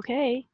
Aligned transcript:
Okay. 0.00 0.46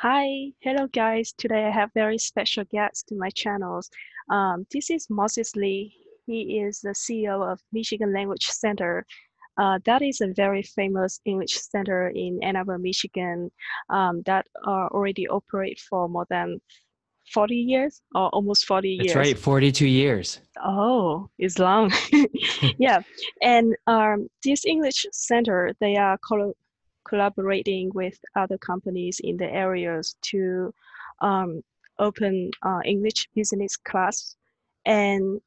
Hi, 0.00 0.52
hello 0.60 0.86
guys. 0.92 1.32
Today 1.38 1.64
I 1.64 1.70
have 1.70 1.90
very 1.94 2.18
special 2.18 2.62
guest 2.70 3.08
to 3.08 3.14
my 3.16 3.30
channels. 3.30 3.88
Um, 4.30 4.66
this 4.70 4.90
is 4.90 5.08
Moses 5.08 5.56
Lee. 5.56 5.94
He 6.26 6.60
is 6.60 6.80
the 6.80 6.90
CEO 6.90 7.50
of 7.50 7.58
Michigan 7.72 8.12
Language 8.12 8.44
Center. 8.44 9.06
Uh, 9.56 9.78
that 9.86 10.02
is 10.02 10.20
a 10.20 10.34
very 10.36 10.62
famous 10.62 11.20
English 11.24 11.58
center 11.58 12.08
in 12.08 12.38
Ann 12.42 12.56
Arbor, 12.56 12.78
Michigan 12.78 13.50
um, 13.88 14.20
that 14.26 14.46
uh, 14.66 14.88
already 14.92 15.26
operate 15.26 15.80
for 15.80 16.06
more 16.06 16.26
than 16.28 16.60
40 17.32 17.56
years 17.56 18.02
or 18.14 18.28
almost 18.28 18.66
40 18.66 18.98
That's 18.98 19.06
years. 19.06 19.14
That's 19.14 19.26
right, 19.28 19.38
42 19.38 19.86
years. 19.86 20.40
Oh, 20.62 21.30
it's 21.38 21.58
long. 21.58 21.90
yeah. 22.78 23.00
And 23.40 23.74
um, 23.86 24.28
this 24.44 24.66
English 24.66 25.06
center, 25.12 25.72
they 25.80 25.96
are 25.96 26.18
col 26.18 26.52
collaborating 27.08 27.90
with 27.94 28.18
other 28.34 28.58
companies 28.58 29.20
in 29.22 29.36
the 29.36 29.50
areas 29.52 30.16
to 30.22 30.72
um, 31.20 31.62
open 31.98 32.50
uh, 32.62 32.80
English 32.84 33.28
business 33.34 33.76
class. 33.76 34.36
And 34.84 35.40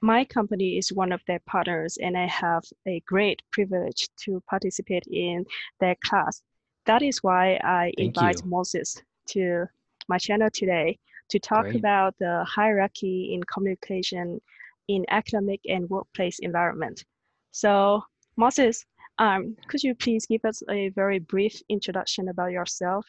my 0.00 0.24
company 0.24 0.76
is 0.76 0.92
one 0.92 1.12
of 1.12 1.22
their 1.26 1.40
partners, 1.46 1.96
and 2.00 2.16
I 2.16 2.26
have 2.26 2.64
a 2.86 3.00
great 3.06 3.42
privilege 3.52 4.08
to 4.24 4.42
participate 4.48 5.06
in 5.10 5.46
their 5.80 5.96
class. 6.04 6.42
That 6.84 7.02
is 7.02 7.22
why 7.22 7.58
I 7.64 7.92
Thank 7.96 8.08
invite 8.08 8.42
you. 8.44 8.50
Moses 8.50 9.02
to 9.30 9.66
my 10.08 10.18
channel 10.18 10.50
today 10.52 10.98
to 11.30 11.38
talk 11.38 11.62
Great. 11.62 11.76
about 11.76 12.14
the 12.18 12.44
hierarchy 12.46 13.32
in 13.32 13.42
communication 13.44 14.40
in 14.88 15.04
academic 15.08 15.60
and 15.66 15.88
workplace 15.88 16.38
environment. 16.40 17.04
So, 17.50 18.04
Moses, 18.36 18.84
um, 19.18 19.56
could 19.68 19.82
you 19.82 19.94
please 19.94 20.26
give 20.26 20.44
us 20.44 20.62
a 20.70 20.88
very 20.90 21.18
brief 21.18 21.60
introduction 21.68 22.28
about 22.28 22.50
yourself? 22.50 23.06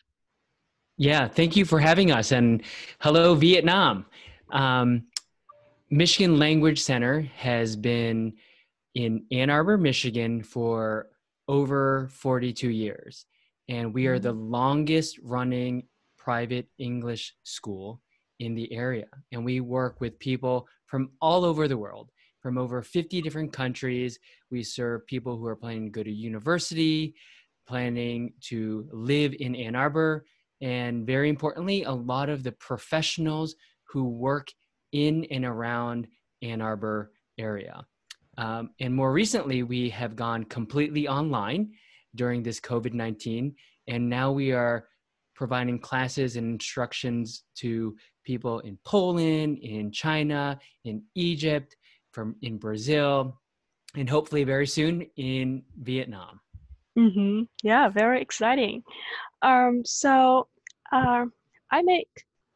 Yeah, 0.98 1.28
thank 1.28 1.56
you 1.56 1.66
for 1.66 1.80
having 1.80 2.12
us. 2.12 2.32
And 2.32 2.64
hello, 3.00 3.36
Vietnam. 3.36 4.06
Um, 4.52 5.08
Michigan 5.90 6.40
Language 6.40 6.82
Center 6.82 7.22
has 7.36 7.76
been 7.76 8.34
in 8.94 9.26
Ann 9.32 9.50
Arbor, 9.50 9.78
Michigan 9.78 10.42
for 10.42 11.08
over 11.48 12.10
42 12.12 12.70
years. 12.70 13.26
And 13.68 13.94
we 13.94 14.08
are 14.08 14.20
the 14.20 14.32
longest 14.32 15.20
running 15.22 15.84
private 16.18 16.68
English 16.78 17.36
school 17.44 18.02
in 18.40 18.56
the 18.56 18.72
area. 18.72 19.08
And 19.32 19.44
we 19.44 19.60
work 19.60 20.02
with 20.02 20.18
people 20.20 20.68
from 20.86 21.12
all 21.22 21.44
over 21.44 21.68
the 21.68 21.78
world, 21.78 22.10
from 22.46 22.60
over 22.60 22.84
50 22.84 23.24
different 23.24 23.52
countries. 23.52 24.20
We 24.52 24.62
serve 24.62 25.08
people 25.08 25.36
who 25.36 25.48
are 25.48 25.56
planning 25.56 25.86
to 25.86 25.90
go 25.90 26.04
to 26.04 26.12
university, 26.12 27.16
planning 27.68 28.34
to 28.42 28.88
live 28.92 29.34
in 29.40 29.56
Ann 29.56 29.76
Arbor, 29.76 30.26
and 30.62 31.08
very 31.08 31.28
importantly, 31.28 31.86
a 31.86 31.92
lot 31.92 32.30
of 32.30 32.44
the 32.44 32.52
professionals 32.52 33.56
who 33.86 34.10
work 34.10 34.52
in 34.92 35.26
and 35.32 35.44
around 35.44 36.06
Ann 36.44 36.62
Arbor 36.62 37.14
area. 37.40 37.84
Um, 38.38 38.70
and 38.80 38.94
more 38.94 39.12
recently, 39.12 39.64
we 39.64 39.90
have 39.90 40.16
gone 40.16 40.44
completely 40.44 41.08
online 41.08 41.72
during 42.14 42.44
this 42.44 42.60
COVID 42.60 42.94
19, 42.94 43.56
and 43.88 44.08
now 44.08 44.32
we 44.32 44.52
are 44.52 44.88
providing 45.34 45.80
classes 45.80 46.36
and 46.36 46.54
instructions 46.54 47.42
to 47.56 47.98
people 48.24 48.60
in 48.60 48.78
Poland, 48.86 49.58
in 49.64 49.92
China, 49.92 50.60
in 50.84 51.02
Egypt, 51.16 51.76
from 52.16 52.36
in 52.42 52.58
Brazil, 52.58 53.38
and 53.96 54.10
hopefully 54.10 54.44
very 54.44 54.68
soon 54.68 55.06
in 55.18 55.64
Vietnam. 55.82 56.40
Mm-hmm. 56.98 57.44
Yeah, 57.62 57.90
very 57.90 58.22
exciting. 58.22 58.84
Um, 59.42 59.84
so 59.86 60.48
uh, 60.92 61.26
I 61.72 61.82
may 61.82 62.06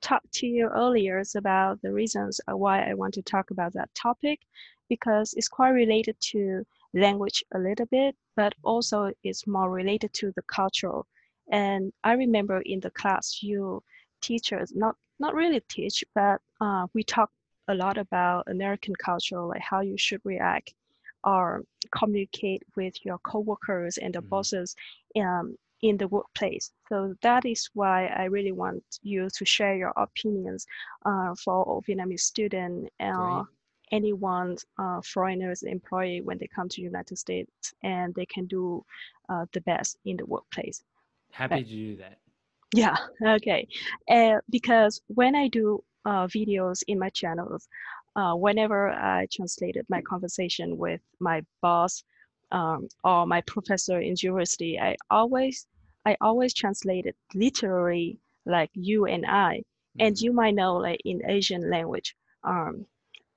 talk 0.01 0.23
to 0.39 0.47
you 0.47 0.69
earlier 0.73 1.21
about 1.35 1.81
the 1.81 1.91
reasons 1.91 2.39
why 2.47 2.89
I 2.89 2.93
want 2.93 3.13
to 3.15 3.21
talk 3.21 3.51
about 3.51 3.73
that 3.73 3.93
topic 3.93 4.39
because 4.87 5.33
it's 5.37 5.49
quite 5.49 5.69
related 5.83 6.15
to 6.31 6.63
language 6.93 7.43
a 7.53 7.59
little 7.59 7.85
bit, 7.87 8.15
but 8.35 8.53
also 8.63 9.11
it's 9.23 9.45
more 9.45 9.69
related 9.69 10.13
to 10.13 10.31
the 10.35 10.41
cultural. 10.43 11.05
And 11.51 11.91
I 12.03 12.13
remember 12.13 12.61
in 12.61 12.79
the 12.79 12.91
class, 12.91 13.43
you 13.43 13.83
teachers 14.21 14.71
not 14.73 14.95
not 15.19 15.35
really 15.35 15.61
teach, 15.67 16.03
but 16.15 16.39
uh, 16.61 16.87
we 16.93 17.03
talk 17.03 17.29
a 17.69 17.75
lot 17.75 17.97
about 17.97 18.45
American 18.49 18.95
culture, 18.95 19.41
like 19.41 19.61
how 19.61 19.81
you 19.81 19.97
should 19.97 20.21
react 20.25 20.73
or 21.23 21.63
communicate 21.97 22.63
with 22.75 22.95
your 23.05 23.19
coworkers 23.19 23.97
and 23.97 24.13
the 24.15 24.21
Mhm. 24.21 24.29
bosses 24.29 24.75
um, 25.17 25.57
in 25.81 25.97
the 25.97 26.07
workplace. 26.07 26.71
So 26.89 27.15
that 27.21 27.45
is 27.45 27.69
why 27.73 28.07
I 28.07 28.25
really 28.25 28.51
want 28.53 28.83
you 29.03 29.29
to 29.29 29.45
share 29.45 29.75
your 29.75 29.93
opinions 29.97 30.67
uh, 31.05 31.35
for 31.35 31.63
all 31.63 31.83
Vietnamese 31.83 32.21
students 32.21 32.89
uh, 32.99 33.43
Great. 33.43 33.47
anyone 33.91 34.57
uh, 34.77 35.01
foreigners 35.01 35.63
employee 35.63 36.21
when 36.21 36.37
they 36.39 36.47
come 36.47 36.69
to 36.69 36.81
United 36.81 37.17
States 37.17 37.73
and 37.83 38.13
they 38.15 38.25
can 38.25 38.45
do 38.47 38.85
uh, 39.29 39.45
the 39.53 39.61
best 39.61 39.97
in 40.05 40.17
the 40.17 40.25
workplace. 40.25 40.83
Happy 41.31 41.63
to 41.63 41.69
do 41.69 41.95
that. 41.97 42.19
Yeah, 42.73 42.95
okay. 43.25 43.67
Uh, 44.09 44.39
because 44.49 45.01
when 45.07 45.35
I 45.35 45.47
do 45.47 45.83
uh, 46.05 46.27
videos 46.27 46.83
in 46.87 46.99
my 46.99 47.09
channels, 47.09 47.67
uh, 48.15 48.33
whenever 48.35 48.89
I 48.89 49.27
translated 49.31 49.85
my 49.89 50.01
conversation 50.01 50.77
with 50.77 51.01
my 51.19 51.43
boss 51.61 52.03
um, 52.51 52.87
or 53.03 53.25
my 53.25 53.41
professor 53.41 53.99
in 53.99 54.15
university, 54.21 54.79
I 54.79 54.95
always 55.09 55.67
I 56.05 56.15
always 56.21 56.53
translated 56.53 57.15
literally 57.35 58.19
like 58.45 58.71
you 58.73 59.05
and 59.05 59.25
I. 59.25 59.63
And 59.99 60.15
Mhm. 60.15 60.21
you 60.21 60.31
might 60.33 60.55
know 60.55 60.77
like 60.77 61.01
in 61.05 61.21
Asian 61.29 61.69
language, 61.69 62.15
um, 62.43 62.85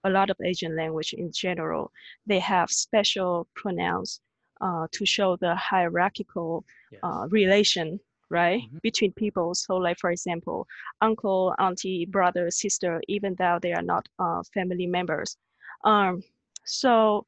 a 0.05 0.11
lot 0.11 0.31
of 0.31 0.37
Asian 0.45 0.77
language 0.77 1.13
in 1.13 1.31
general, 1.33 1.93
they 2.27 2.39
have 2.39 2.71
special 2.71 3.47
pronouns 3.55 4.21
uh, 4.61 4.87
to 4.93 5.05
show 5.07 5.37
the 5.37 5.55
hierarchical 5.57 6.65
Yes. 6.91 7.01
uh, 7.03 7.27
relation, 7.31 8.01
right, 8.33 8.63
Mhm. 8.63 8.81
between 8.83 9.13
people. 9.13 9.55
So, 9.55 9.77
like 9.77 9.99
for 10.01 10.11
example, 10.11 10.67
uncle, 11.03 11.55
auntie, 11.59 12.07
brother, 12.07 12.51
sister, 12.51 13.03
even 13.09 13.37
though 13.37 13.59
they 13.63 13.73
are 13.75 13.83
not 13.83 14.09
uh, 14.19 14.43
family 14.55 14.87
members. 14.87 15.37
Um, 15.85 16.23
so, 16.65 17.27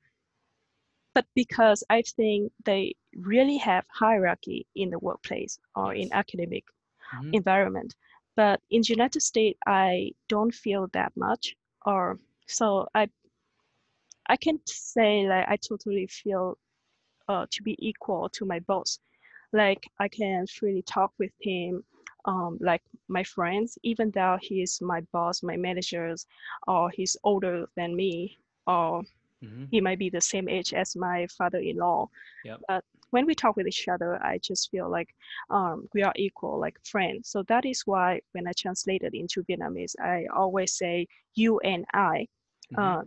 but 1.15 1.27
because 1.35 1.83
I 1.91 2.03
think 2.03 2.53
they 2.65 2.95
really 3.17 3.57
have 3.59 3.87
hierarchy 3.91 4.67
in 4.75 4.91
the 4.91 4.99
workplace 4.99 5.59
or 5.75 5.95
in 5.95 6.13
academic 6.13 6.65
Mhm. 7.13 7.35
environment. 7.35 7.95
But 8.37 8.63
in 8.71 8.83
United 8.87 9.21
States, 9.23 9.59
I 9.67 10.13
don't 10.29 10.55
feel 10.55 10.89
that 10.93 11.13
much. 11.17 11.57
Or 11.87 12.19
so 12.47 12.89
I 12.95 13.09
I 14.27 14.37
can't 14.37 14.69
say 14.69 15.27
like 15.29 15.47
I 15.49 15.57
totally 15.57 16.07
feel 16.07 16.59
uh, 17.29 17.47
to 17.51 17.63
be 17.63 17.77
equal 17.79 18.29
to 18.31 18.45
my 18.45 18.61
boss. 18.61 18.99
Like 19.55 19.89
I 20.01 20.09
can 20.09 20.47
freely 20.47 20.83
talk 20.83 21.15
with 21.19 21.33
him, 21.41 21.85
um, 22.27 22.59
like 22.61 22.83
my 23.09 23.25
friends, 23.25 23.79
even 23.85 24.13
though 24.13 24.39
he 24.43 24.63
is 24.63 24.81
my 24.83 25.03
boss, 25.13 25.43
my 25.43 25.57
managers, 25.57 26.27
or 26.69 26.91
he's 26.91 27.17
older 27.25 27.67
than 27.77 27.97
me, 27.97 28.39
or 28.67 29.03
Mhm. 29.43 29.71
he 29.71 29.81
might 29.81 29.99
be 29.99 30.11
the 30.11 30.21
same 30.21 30.49
age 30.49 30.75
as 30.75 30.97
my 30.97 31.27
father-in-law. 31.29 32.09
Yep. 32.45 32.63
But 32.69 32.85
when 33.11 33.27
we 33.27 33.35
talk 33.35 33.57
with 33.57 33.69
each 33.69 33.89
other, 33.89 34.23
I 34.23 34.39
just 34.39 34.71
feel 34.71 34.91
like 34.91 35.15
um, 35.51 35.89
we 35.95 36.03
are 36.03 36.13
equal, 36.17 36.59
like 36.61 36.79
friends. 36.85 37.29
So 37.29 37.43
that 37.45 37.65
is 37.67 37.87
why 37.87 38.21
when 38.33 38.47
I 38.49 38.53
translated 38.53 39.15
into 39.15 39.45
Vietnamese, 39.45 39.95
I 40.01 40.27
always 40.35 40.73
say 40.73 41.09
you 41.35 41.61
and 41.61 41.85
I. 41.95 42.29
Mhm. 42.71 42.79
Uh, 42.83 43.03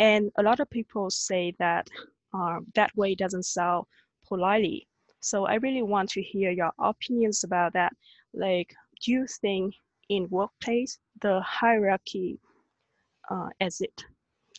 and 0.00 0.32
a 0.36 0.42
lot 0.42 0.60
of 0.60 0.70
people 0.70 1.10
say 1.10 1.54
that 1.58 1.88
um, 2.34 2.66
that 2.74 2.96
way 2.96 3.14
doesn't 3.14 3.44
sound 3.44 3.86
politely. 4.28 4.88
So 5.22 5.46
I 5.46 5.54
really 5.54 5.82
want 5.82 6.10
to 6.10 6.22
hear 6.22 6.50
your 6.50 6.72
opinions 6.78 7.44
about 7.44 7.72
that. 7.72 7.92
Like, 8.34 8.74
do 9.02 9.12
you 9.12 9.26
think 9.40 9.74
in 10.08 10.28
workplace 10.28 10.98
the 11.20 11.40
hierarchy 11.40 12.38
uh, 13.30 13.48
as 13.60 13.80
it 13.80 14.04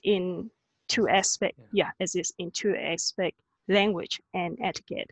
in 0.03 0.49
two 0.87 1.07
aspect, 1.07 1.57
yeah. 1.71 1.85
yeah, 1.85 1.91
exists 1.99 2.33
in 2.39 2.51
two 2.51 2.75
aspect, 2.75 3.39
language 3.67 4.21
and 4.33 4.57
etiquette. 4.61 5.11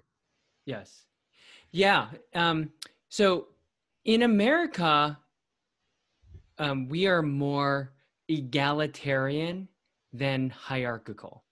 Yes. 0.66 1.06
Yeah. 1.72 2.08
Um, 2.36 2.72
so 3.10 3.48
in 4.06 4.24
America, 4.24 5.18
um, 6.58 6.88
we 6.90 7.08
are 7.08 7.22
more 7.22 7.94
egalitarian 8.28 9.68
than 10.14 10.50
hierarchical. 10.50 11.44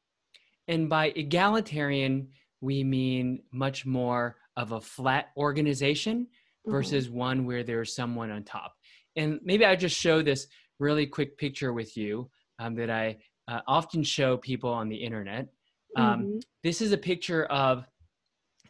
And 0.67 0.89
by 0.89 1.07
egalitarian, 1.15 2.29
we 2.61 2.83
mean 2.83 3.41
much 3.51 3.85
more 3.85 4.37
of 4.57 4.71
a 4.73 4.81
flat 4.81 5.27
organization 5.37 6.27
Mhm. 6.65 6.71
versus 6.71 7.09
one 7.09 7.45
where 7.45 7.63
there's 7.63 7.95
someone 7.95 8.31
on 8.31 8.43
top. 8.43 8.75
And 9.15 9.39
maybe 9.43 9.65
I 9.65 9.75
just 9.75 9.97
show 9.97 10.21
this 10.21 10.47
really 10.79 11.05
quick 11.05 11.37
picture 11.37 11.73
with 11.73 11.95
you 11.97 12.29
um, 12.59 12.75
that 12.75 12.89
I 12.89 13.17
uh, 13.47 13.61
often 13.67 14.03
show 14.03 14.37
people 14.37 14.69
on 14.71 14.89
the 14.89 14.95
internet. 14.95 15.47
Um, 15.95 16.27
Mhm. 16.27 16.41
this 16.63 16.81
is 16.81 16.91
a 16.91 16.97
picture 16.97 17.45
of 17.45 17.85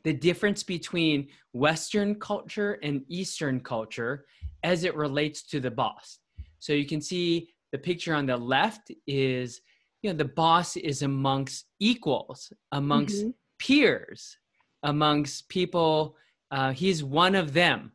the 0.03 0.13
difference 0.13 0.63
between 0.63 1.27
Western 1.53 2.15
culture 2.15 2.79
and 2.83 3.03
Eastern 3.09 3.59
culture 3.59 4.25
as 4.63 4.83
it 4.83 4.95
relates 4.95 5.43
to 5.47 5.59
the 5.59 5.71
boss. 5.71 6.19
So 6.59 6.73
you 6.73 6.85
can 6.85 7.01
see 7.01 7.53
the 7.71 7.77
picture 7.77 8.13
on 8.13 8.25
the 8.25 8.37
left 8.37 8.91
is, 9.07 9.61
you 10.01 10.09
know, 10.11 10.17
the 10.17 10.25
boss 10.25 10.77
is 10.77 11.01
amongst 11.01 11.65
equals, 11.79 12.53
amongst 12.71 13.25
Mhm. 13.25 13.33
Peers, 13.59 14.37
amongst 14.83 15.49
people. 15.49 16.15
Uh, 16.51 16.71
he's 16.71 17.03
one 17.03 17.35
of 17.35 17.53
them. 17.53 17.91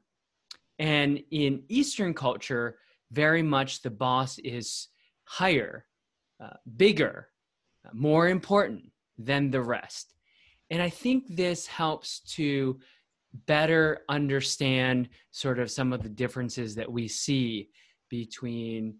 And 0.78 1.22
in 1.30 1.62
Eastern 1.68 2.14
culture, 2.14 2.78
very 3.10 3.42
much 3.42 3.82
the 3.82 3.90
boss 3.90 4.38
is 4.38 4.88
higher, 5.24 5.86
uh, 6.42 6.56
bigger, 6.76 7.28
uh, 7.86 7.90
more 7.92 8.28
important 8.28 8.90
than 9.18 9.50
the 9.50 9.62
rest. 9.62 10.14
And 10.70 10.82
I 10.82 10.90
think 10.90 11.24
this 11.28 11.66
helps 11.66 12.20
to 12.34 12.80
better 13.46 14.02
understand 14.08 15.08
sort 15.30 15.58
of 15.58 15.70
some 15.70 15.92
of 15.92 16.02
the 16.02 16.08
differences 16.08 16.74
that 16.74 16.90
we 16.90 17.08
see 17.08 17.70
between 18.08 18.96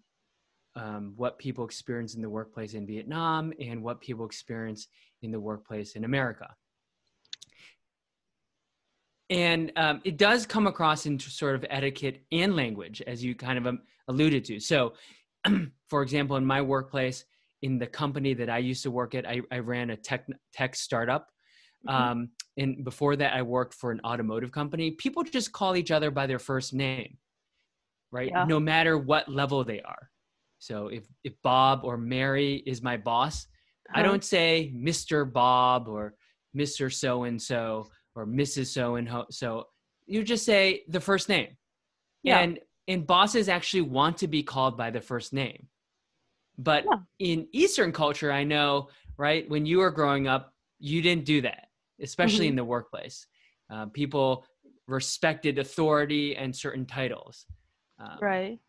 um, 0.75 1.13
what 1.15 1.39
people 1.39 1.65
experience 1.65 2.15
in 2.15 2.21
the 2.21 2.29
workplace 2.29 2.73
in 2.73 2.85
Vietnam 2.85 3.53
and 3.61 3.81
what 3.81 4.01
people 4.01 4.25
experience 4.25 4.87
in 5.25 5.31
the 5.31 5.39
workplace 5.39 5.95
in 5.95 6.05
America. 6.05 6.47
And 9.29 9.71
um, 9.75 10.01
it 10.05 10.17
does 10.17 10.45
come 10.45 10.67
across 10.67 11.07
into 11.07 11.29
sort 11.29 11.55
of 11.55 11.65
etiquette 11.69 12.23
and 12.31 12.55
language, 12.55 13.01
as 13.07 13.23
you 13.23 13.33
kind 13.33 13.57
of 13.57 13.65
um, 13.65 13.79
alluded 14.07 14.45
to. 14.45 14.59
So, 14.59 14.93
for 15.89 16.03
example, 16.03 16.37
in 16.37 16.45
my 16.45 16.61
workplace, 16.61 17.25
in 17.63 17.79
the 17.79 17.87
company 17.87 18.35
that 18.35 18.49
I 18.49 18.59
used 18.59 18.83
to 18.83 18.91
work 18.91 19.15
at, 19.15 19.27
I, 19.27 19.41
I 19.51 19.59
ran 19.59 19.89
a 19.89 19.97
tech 19.97 20.27
tech 20.53 20.75
startup. 20.75 21.31
Mhm. 21.87 21.93
Um, 21.93 22.29
and 22.57 22.83
before 22.83 23.15
that, 23.15 23.33
I 23.33 23.41
worked 23.41 23.73
for 23.73 23.91
an 23.91 23.99
automotive 24.05 24.51
company. 24.51 24.91
People 24.91 25.23
just 25.23 25.51
call 25.51 25.75
each 25.75 25.91
other 25.91 26.11
by 26.11 26.27
their 26.27 26.39
first 26.39 26.73
name, 26.73 27.17
right? 28.11 28.29
Yeah. 28.29 28.45
No 28.45 28.59
matter 28.59 28.97
what 28.97 29.27
level 29.27 29.63
they 29.63 29.81
are. 29.81 30.11
So 30.59 30.87
if 30.87 31.03
if 31.23 31.33
Bob 31.41 31.81
or 31.83 31.97
Mary 31.97 32.63
is 32.67 32.81
my 32.81 32.97
boss, 32.97 33.47
I 33.93 34.01
don't 34.01 34.23
say 34.23 34.73
Mr. 34.75 35.31
Bob 35.31 35.87
or 35.87 36.15
Mr. 36.55 36.91
So 36.91 37.23
and 37.23 37.41
so 37.41 37.87
or 38.15 38.25
Mrs. 38.25 38.67
So 38.67 38.95
and 38.95 39.09
so. 39.29 39.67
You 40.07 40.23
just 40.23 40.45
say 40.45 40.83
the 40.87 40.99
first 40.99 41.29
name. 41.29 41.57
Yeah. 42.23 42.39
And 42.39 42.59
and 42.87 43.07
bosses 43.07 43.49
actually 43.49 43.81
want 43.81 44.17
to 44.19 44.27
be 44.27 44.43
called 44.43 44.77
by 44.77 44.91
the 44.91 45.01
first 45.01 45.33
name. 45.33 45.67
But 46.57 46.85
Yeah. 46.85 46.99
in 47.17 47.47
Eastern 47.51 47.91
culture, 47.91 48.31
I 48.31 48.43
know, 48.43 48.89
right, 49.17 49.49
when 49.49 49.65
you 49.65 49.79
were 49.79 49.89
growing 49.89 50.27
up, 50.27 50.53
you 50.77 51.01
didn't 51.01 51.25
do 51.25 51.41
that, 51.41 51.69
especially 51.99 52.45
Mhm. 52.45 52.49
in 52.49 52.55
the 52.57 52.63
workplace. 52.63 53.25
Uh, 53.71 53.87
people 53.87 54.45
respected 54.87 55.57
authority 55.57 56.35
and 56.35 56.55
certain 56.55 56.85
titles. 56.85 57.47
Um, 57.97 58.19
Right. 58.21 58.59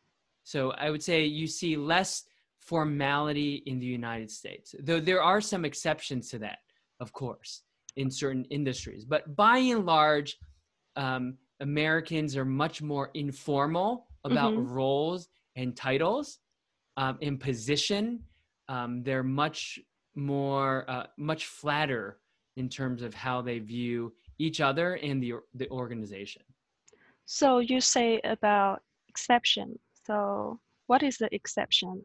so 0.45 0.71
I 0.71 0.91
would 0.91 1.03
say 1.03 1.27
you 1.27 1.47
see 1.47 1.77
less 1.77 2.25
formality 2.67 3.63
in 3.67 3.79
the 3.79 3.87
United 3.87 4.31
States, 4.31 4.75
though 4.81 5.01
there 5.01 5.23
are 5.23 5.41
some 5.41 5.65
exceptions 5.65 6.29
to 6.31 6.39
that, 6.41 6.59
of 7.01 7.13
course, 7.13 7.63
in 7.97 8.11
certain 8.11 8.45
industries. 8.47 9.05
But 9.05 9.37
by 9.37 9.59
and 9.59 9.87
large, 9.87 10.37
um, 10.97 11.39
Americans 11.61 12.37
are 12.37 12.45
much 12.45 12.83
more 12.83 13.11
informal 13.15 14.09
about 14.25 14.55
Mhm. 14.55 14.75
roles 14.75 15.29
and 15.55 15.77
titles 15.77 16.41
um, 16.99 17.19
in 17.21 17.39
position. 17.39 18.25
Um, 18.69 19.03
they're 19.03 19.23
much 19.23 19.79
more, 20.15 20.85
uh, 20.91 21.07
much 21.19 21.47
flatter 21.47 22.21
in 22.57 22.69
terms 22.69 23.03
of 23.03 23.13
how 23.15 23.43
they 23.43 23.59
view 23.59 24.15
each 24.39 24.61
other 24.61 24.95
and 24.95 25.23
the 25.23 25.35
the 25.55 25.69
organization. 25.71 26.43
So 27.27 27.59
you 27.59 27.81
say 27.81 28.21
about 28.25 28.83
exception. 29.09 29.79
So 30.07 30.61
what 30.87 31.03
is 31.03 31.19
the 31.19 31.29
exception? 31.35 32.03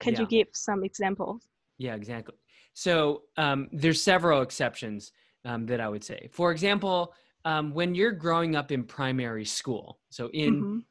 Can 0.00 0.14
you 0.16 0.26
give 0.26 0.48
some 0.52 0.84
examples? 0.84 1.48
Yeah, 1.78 1.94
exactly. 1.94 2.36
So 2.74 3.22
um, 3.36 3.68
there's 3.72 4.02
several 4.02 4.42
exceptions 4.42 5.12
um, 5.44 5.66
that 5.66 5.80
I 5.80 5.88
would 5.88 6.04
say. 6.04 6.28
For 6.32 6.52
example, 6.52 7.14
um, 7.44 7.72
when 7.72 7.94
you're 7.94 8.12
growing 8.12 8.56
up 8.56 8.70
in 8.72 8.84
primary 8.84 9.44
school, 9.44 10.00
so 10.10 10.28
in 10.32 10.62
Mhm. 10.62 10.84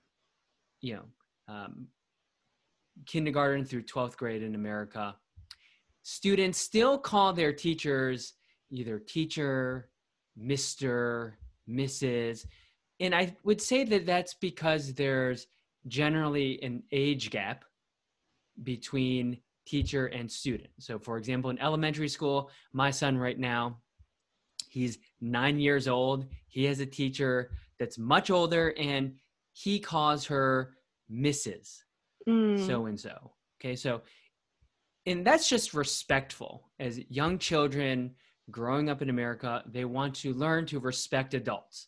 you 0.81 0.95
know 0.95 1.05
um, 1.47 1.87
kindergarten 3.05 3.63
through 3.65 3.83
12th 3.83 4.17
grade 4.17 4.43
in 4.43 4.55
America, 4.55 5.15
students 6.03 6.57
still 6.57 6.97
call 6.97 7.33
their 7.33 7.53
teachers 7.53 8.33
either 8.69 8.99
teacher, 8.99 9.89
Mister, 10.35 11.37
Mrs. 11.69 12.45
And 12.99 13.13
I 13.13 13.35
would 13.43 13.61
say 13.61 13.83
that 13.85 14.05
that's 14.05 14.33
because 14.33 14.93
there's 14.93 15.47
generally 15.87 16.61
an 16.63 16.83
age 16.91 17.29
gap 17.29 17.63
between 18.63 19.39
teacher 19.65 20.07
and 20.07 20.31
student. 20.31 20.69
So, 20.79 20.97
for 20.97 21.17
example, 21.17 21.49
in 21.49 21.59
elementary 21.59 22.09
school, 22.09 22.49
my 22.73 22.89
son 22.91 23.17
right 23.17 23.37
now, 23.37 23.79
he's 24.69 24.97
nine 25.21 25.59
years 25.59 25.87
old. 25.87 26.27
He 26.47 26.63
has 26.65 26.79
a 26.79 26.85
teacher 26.85 27.51
that's 27.79 27.97
much 27.97 28.29
older, 28.31 28.73
and 28.77 29.15
he 29.53 29.79
calls 29.79 30.25
her 30.25 30.73
Mrs. 31.11 31.77
Mm. 32.27 32.65
So 32.65 32.85
and 32.85 32.99
so. 32.99 33.33
Okay, 33.59 33.75
so, 33.75 34.01
and 35.05 35.25
that's 35.25 35.49
just 35.49 35.73
respectful. 35.73 36.69
As 36.79 36.99
young 37.09 37.37
children 37.37 38.15
growing 38.51 38.89
up 38.89 39.01
in 39.01 39.09
America, 39.09 39.63
they 39.65 39.85
want 39.85 40.15
to 40.15 40.33
learn 40.33 40.65
to 40.67 40.79
respect 40.79 41.33
adults. 41.33 41.87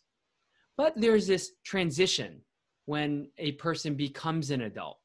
But 0.76 0.94
there's 0.96 1.26
this 1.26 1.52
transition 1.64 2.42
when 2.86 3.30
a 3.38 3.52
person 3.52 3.94
becomes 3.94 4.50
an 4.50 4.62
adult. 4.62 4.99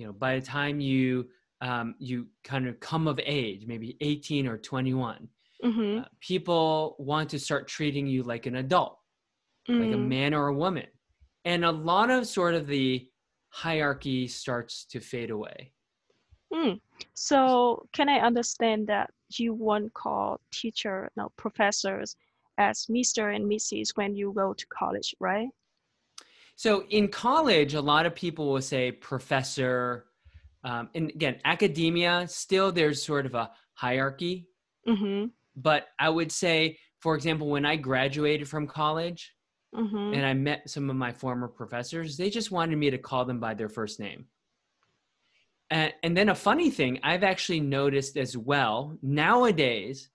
You 0.00 0.06
know, 0.06 0.12
by 0.14 0.38
the 0.40 0.46
time 0.46 0.80
you 0.80 1.28
um, 1.60 1.94
you 1.98 2.26
kind 2.42 2.66
of 2.66 2.80
come 2.80 3.06
of 3.06 3.20
age, 3.22 3.66
maybe 3.66 3.98
18 4.00 4.46
or 4.46 4.56
21, 4.56 5.28
Mhm. 5.62 6.00
uh, 6.00 6.08
people 6.20 6.96
want 6.98 7.28
to 7.30 7.38
start 7.38 7.68
treating 7.68 8.06
you 8.06 8.22
like 8.22 8.46
an 8.46 8.56
adult, 8.56 8.98
like 9.68 9.92
a 9.92 9.96
Mm. 9.96 10.08
man 10.08 10.32
or 10.32 10.46
a 10.46 10.54
woman. 10.54 10.86
And 11.44 11.66
a 11.66 11.70
lot 11.70 12.08
of 12.08 12.26
sort 12.26 12.54
of 12.54 12.66
the 12.66 13.10
hierarchy 13.50 14.26
starts 14.26 14.86
to 14.86 15.00
fade 15.00 15.30
away. 15.30 15.74
Mm. 16.50 16.80
So 17.12 17.86
can 17.92 18.08
I 18.08 18.20
understand 18.20 18.86
that 18.86 19.10
you 19.36 19.52
won't 19.52 19.92
call 19.92 20.40
teacher, 20.50 21.10
no, 21.14 21.28
professors 21.36 22.16
as 22.56 22.86
Mr. 22.86 23.36
and 23.36 23.44
Mrs. 23.44 23.94
when 23.98 24.14
you 24.14 24.32
go 24.32 24.54
to 24.54 24.66
college, 24.68 25.14
right? 25.20 25.50
So 26.60 26.84
in 26.90 27.08
college, 27.08 27.72
a 27.72 27.80
lot 27.80 28.04
of 28.04 28.14
people 28.14 28.52
will 28.52 28.60
say 28.60 28.92
professor. 28.92 30.04
Um, 30.62 30.90
and 30.94 31.08
again, 31.08 31.36
academia, 31.46 32.26
still 32.28 32.70
there's 32.70 33.02
sort 33.02 33.24
of 33.24 33.34
a 33.34 33.50
hierarchy. 33.72 34.46
Mm-hmm. 34.86 35.28
But 35.56 35.86
I 35.98 36.10
would 36.10 36.30
say, 36.30 36.76
for 36.98 37.14
example, 37.14 37.48
when 37.48 37.64
I 37.64 37.76
graduated 37.76 38.46
from 38.46 38.66
college 38.66 39.32
Mm-hmm. 39.74 40.14
and 40.14 40.26
I 40.26 40.34
met 40.34 40.68
some 40.68 40.90
of 40.90 40.96
my 40.96 41.12
former 41.12 41.46
professors, 41.46 42.16
they 42.16 42.28
just 42.28 42.50
wanted 42.50 42.76
me 42.76 42.90
to 42.90 42.98
call 42.98 43.24
them 43.24 43.38
by 43.38 43.54
their 43.54 43.68
first 43.68 44.00
name. 44.00 44.26
And, 45.70 45.94
and 46.02 46.16
then 46.16 46.28
a 46.28 46.34
funny 46.34 46.70
thing 46.70 46.98
I've 47.04 47.22
actually 47.22 47.60
noticed 47.60 48.18
as 48.18 48.36
well 48.36 48.98
nowadays, 49.00 50.10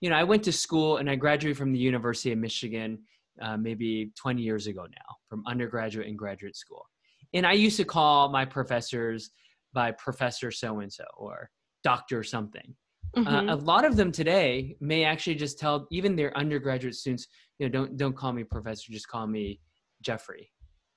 you 0.00 0.08
know, 0.08 0.16
I 0.16 0.22
went 0.22 0.44
to 0.44 0.52
school 0.52 0.98
and 0.98 1.10
I 1.10 1.16
graduated 1.16 1.58
from 1.58 1.72
the 1.72 1.78
University 1.80 2.30
of 2.32 2.38
Michigan 2.38 3.00
uh, 3.40 3.56
maybe 3.56 4.12
20 4.20 4.42
years 4.42 4.66
ago 4.66 4.82
now 4.82 5.16
from 5.28 5.42
undergraduate 5.46 6.06
and 6.06 6.18
graduate 6.18 6.56
school. 6.56 6.84
And 7.32 7.46
I 7.46 7.52
used 7.52 7.76
to 7.76 7.84
call 7.84 8.28
my 8.28 8.44
professors 8.44 9.30
by 9.72 9.92
Professor 9.92 10.50
so 10.50 10.80
and 10.80 10.92
so 10.92 11.04
or 11.16 11.50
Doctor 11.84 12.22
something. 12.22 12.74
Uh, 13.16 13.20
Mm-hmm. 13.22 13.48
a 13.48 13.56
lot 13.56 13.84
of 13.84 13.96
them 13.96 14.12
today 14.12 14.76
may 14.80 15.02
actually 15.02 15.34
just 15.34 15.58
tell 15.58 15.88
even 15.90 16.14
their 16.14 16.36
undergraduate 16.38 16.94
students, 16.94 17.26
you 17.58 17.66
know, 17.66 17.72
don't 17.72 17.96
don't 17.96 18.14
call 18.14 18.32
me 18.32 18.44
professor, 18.44 18.92
just 18.92 19.08
call 19.08 19.26
me 19.26 19.58
Jeffrey, 20.00 20.48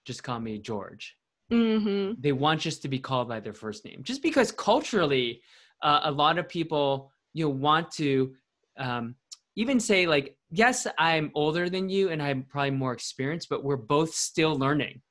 just 0.06 0.22
call 0.22 0.40
me 0.40 0.60
George. 0.60 1.16
Mm-hmm. 1.52 2.22
They 2.22 2.32
want 2.32 2.62
just 2.62 2.84
to 2.84 2.88
be 2.88 3.00
called 3.00 3.28
by 3.30 3.40
their 3.40 3.54
first 3.54 3.84
name, 3.84 4.04
just 4.04 4.22
because 4.22 4.52
culturally, 4.52 5.42
uh, 5.82 6.02
a 6.04 6.12
lot 6.12 6.38
of 6.38 6.48
people 6.48 7.12
you 7.34 7.46
know 7.46 7.50
want 7.50 7.90
to 7.94 8.36
um, 8.78 9.16
even 9.56 9.80
say 9.80 10.06
like, 10.06 10.38
yes, 10.54 10.86
I'm 11.00 11.32
older 11.34 11.70
than 11.70 11.90
you 11.90 12.10
and 12.10 12.22
I'm 12.22 12.44
probably 12.44 12.72
more 12.72 12.94
experienced, 12.94 13.50
but 13.50 13.64
we're 13.64 13.76
both 13.76 14.14
still 14.14 14.56
learning 14.56 15.02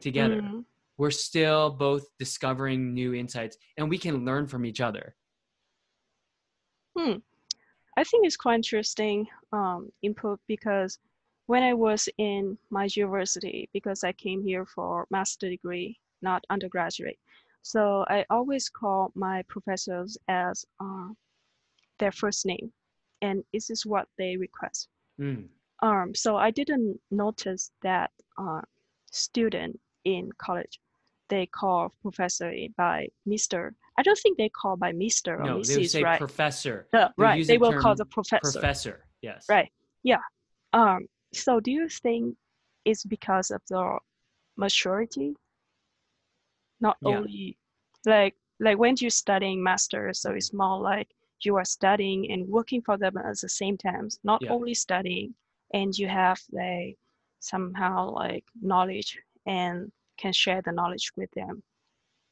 together. 0.00 0.40
Mhm. 0.40 0.64
We're 0.96 1.10
still 1.10 1.70
both 1.70 2.06
discovering 2.18 2.94
new 2.94 3.12
insights, 3.14 3.56
and 3.76 3.90
we 3.90 3.98
can 3.98 4.24
learn 4.24 4.46
from 4.46 4.64
each 4.64 4.80
other. 4.80 5.16
Hmm. 6.96 7.16
I 7.96 8.04
think 8.04 8.26
it's 8.26 8.36
quite 8.36 8.54
interesting 8.54 9.28
um, 9.52 9.90
input 10.02 10.40
because 10.46 10.98
when 11.46 11.62
I 11.62 11.74
was 11.74 12.08
in 12.18 12.56
my 12.70 12.88
university, 12.94 13.68
because 13.72 14.04
I 14.04 14.12
came 14.12 14.42
here 14.44 14.64
for 14.64 15.06
master 15.10 15.48
degree, 15.50 15.98
not 16.22 16.44
undergraduate, 16.48 17.18
so 17.62 18.04
I 18.08 18.24
always 18.30 18.68
call 18.68 19.12
my 19.14 19.42
professors 19.48 20.16
as 20.28 20.64
uh, 20.80 21.08
their 21.98 22.12
first 22.12 22.46
name, 22.46 22.72
and 23.22 23.42
this 23.52 23.70
is 23.70 23.86
what 23.86 24.08
they 24.18 24.36
request. 24.36 24.88
Mm. 25.18 25.46
Um, 25.80 26.14
so 26.14 26.36
I 26.36 26.50
didn't 26.50 27.00
notice 27.10 27.70
that 27.82 28.10
uh, 28.38 28.60
student 29.10 29.78
in 30.04 30.30
college, 30.38 30.78
they 31.28 31.46
call 31.46 31.92
professor 32.02 32.52
by 32.76 33.08
Mr. 33.26 33.70
I 33.98 34.02
don't 34.02 34.18
think 34.18 34.38
they 34.38 34.48
call 34.48 34.76
by 34.76 34.92
Mr. 34.92 35.38
or 35.40 35.44
No, 35.44 35.62
they 35.62 35.76
would 35.76 35.90
say 35.90 36.02
right? 36.02 36.18
professor. 36.18 36.86
No, 36.92 37.08
They 37.16 37.22
right. 37.22 37.46
They 37.46 37.56
the 37.56 37.60
will 37.60 37.78
call 37.80 37.94
the 37.94 38.04
professor. 38.06 38.52
Professor. 38.60 39.06
Yes. 39.22 39.46
Right. 39.48 39.70
Yeah. 40.02 40.20
Um, 40.72 41.06
so 41.32 41.60
do 41.60 41.70
you 41.70 41.88
think 41.88 42.36
it's 42.84 43.04
because 43.04 43.50
of 43.50 43.60
the 43.68 43.98
maturity? 44.56 45.36
Not 46.80 46.96
Yeah. 47.02 47.18
only 47.18 47.58
like 48.06 48.34
like 48.60 48.78
when 48.78 48.94
you're 48.98 49.10
studying 49.10 49.62
master, 49.62 50.12
so 50.14 50.32
it's 50.32 50.52
more 50.52 50.78
like 50.80 51.08
you 51.44 51.56
are 51.56 51.64
studying 51.64 52.30
and 52.30 52.48
working 52.48 52.82
for 52.82 52.96
them 52.96 53.16
at 53.16 53.38
the 53.40 53.48
same 53.48 53.76
time. 53.76 54.08
Not 54.24 54.42
Yeah. 54.42 54.52
only 54.52 54.74
studying 54.74 55.34
and 55.74 55.96
you 55.96 56.08
have 56.08 56.40
like 56.52 56.98
somehow 57.40 58.10
like 58.10 58.44
knowledge 58.60 59.18
and 59.46 59.90
can 60.16 60.32
share 60.32 60.62
the 60.62 60.72
knowledge 60.72 61.12
with 61.16 61.30
them. 61.32 61.62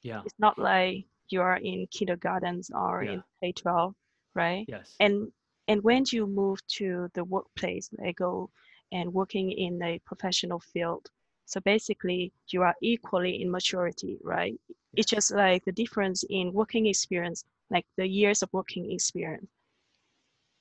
Yeah. 0.03 0.23
It's 0.25 0.39
not 0.39 0.59
like 0.59 1.07
you 1.29 1.41
are 1.43 1.57
in 1.57 1.87
kindergartens 1.91 2.71
or 2.75 3.05
Yeah. 3.05 3.13
in 3.13 3.25
K 3.41 3.53
twelve, 3.53 3.95
right? 4.35 4.65
Yes. 4.69 4.97
and 5.01 5.33
and 5.69 5.83
when 5.85 6.05
you 6.13 6.27
move 6.27 6.59
to 6.79 7.09
the 7.15 7.25
workplace 7.25 7.89
they 7.99 8.13
go 8.13 8.51
and 8.93 9.13
working 9.15 9.53
in 9.53 9.81
a 9.83 9.99
professional 10.01 10.59
field 10.59 11.09
so 11.47 11.61
basically 11.61 12.33
you 12.49 12.63
are 12.63 12.75
equally 12.83 13.41
in 13.43 13.49
maturity 13.51 14.19
right 14.23 14.59
it's 14.95 15.11
just 15.11 15.31
like 15.31 15.65
the 15.65 15.73
difference 15.73 16.25
in 16.31 16.53
working 16.53 16.87
experience 16.87 17.45
like 17.71 17.87
the 17.97 18.07
years 18.07 18.43
of 18.43 18.49
working 18.53 18.91
experience. 18.91 19.47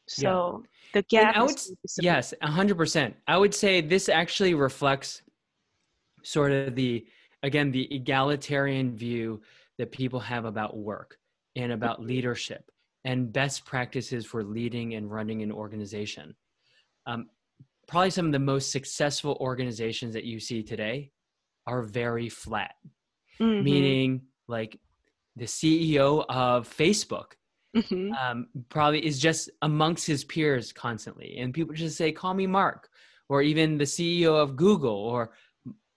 So 0.08 0.64
the 0.94 1.04
gap 1.04 1.36
I 1.36 1.44
would 1.44 1.60
Yes, 2.02 2.34
a 2.42 2.48
hundred 2.48 2.78
percent. 2.78 3.16
I 3.28 3.38
would 3.38 3.54
say 3.54 3.82
this 3.82 4.10
actually 4.10 4.54
reflects 4.54 5.22
sort 6.24 6.52
of 6.52 6.76
the 6.76 7.06
again 7.44 7.72
the 7.72 7.94
egalitarian 7.94 8.96
view 8.96 9.42
that 9.78 9.92
people 9.92 10.20
have 10.20 10.46
about 10.46 10.76
work 10.78 11.18
and 11.56 11.72
about 11.72 12.02
leadership 12.02 12.70
and 13.06 13.32
best 13.32 13.66
practices 13.66 14.26
for 14.26 14.44
leading 14.44 14.96
and 14.96 15.10
running 15.12 15.42
an 15.42 15.52
organization. 15.52 16.36
Um, 17.06 17.30
probably 17.88 18.10
some 18.12 18.26
of 18.26 18.32
the 18.32 18.40
most 18.40 18.72
successful 18.72 19.38
organizations 19.40 20.14
that 20.14 20.26
you 20.26 20.40
see 20.40 20.64
today 20.64 21.12
are 21.66 21.82
very 21.84 22.30
flat, 22.30 22.76
Mhm, 23.40 23.64
meaning 23.64 24.22
like 24.48 24.80
the 25.40 25.46
CEO 25.46 26.26
of 26.30 26.70
Facebook 26.70 27.34
mhm, 27.76 28.12
um, 28.18 28.48
probably 28.70 29.06
is 29.06 29.20
just 29.20 29.50
amongst 29.62 30.06
his 30.06 30.24
peers 30.24 30.72
constantly. 30.74 31.38
And 31.38 31.54
people 31.54 31.74
just 31.74 31.98
say, 31.98 32.12
call 32.12 32.34
me 32.34 32.48
Mark, 32.48 32.90
or 33.30 33.42
even 33.42 33.78
the 33.78 33.86
CEO 33.86 34.36
of 34.36 34.56
Google 34.56 34.92
or 34.96 35.32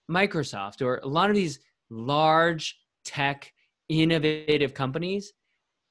Microsoft, 0.09 0.81
or 0.81 0.97
a 1.03 1.07
lot 1.07 1.29
of 1.29 1.35
these 1.35 1.59
large 1.89 2.79
tech, 3.03 3.51
innovative 3.89 4.73
companies. 4.73 5.33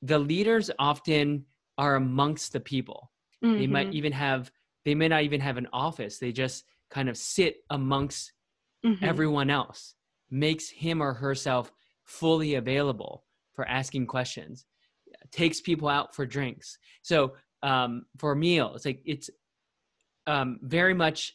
The 0.03 0.19
leaders 0.19 0.71
often 0.79 1.45
are 1.79 1.97
amongst 1.97 2.53
the 2.53 2.61
people. 2.61 3.11
They 3.41 3.67
might 3.67 3.89
mhm, 3.91 3.95
even 3.95 4.13
have, 4.13 4.53
they 4.85 4.95
may 4.95 5.09
not 5.09 5.25
even 5.25 5.41
have 5.41 5.57
an 5.57 5.67
office. 5.73 6.19
They 6.19 6.31
just 6.31 6.65
kind 6.91 7.09
of 7.09 7.17
sit 7.17 7.57
amongst 7.71 8.33
mhm. 8.87 9.03
everyone 9.03 9.51
else, 9.51 9.95
makes 10.31 10.69
him 10.69 11.03
or 11.03 11.13
herself 11.13 11.73
fully 12.05 12.55
available 12.55 13.25
for 13.55 13.67
asking 13.69 14.07
questions, 14.07 14.67
takes 15.31 15.61
people 15.61 15.89
out 15.89 16.15
for 16.15 16.27
drinks. 16.27 16.79
So 17.03 17.35
um, 17.63 18.07
for 18.19 18.33
a 18.33 18.37
meal, 18.37 18.75
it's 18.75 18.85
like 18.85 19.03
it's 19.05 19.31
um, 20.27 20.59
very 20.63 20.95
much 20.95 21.35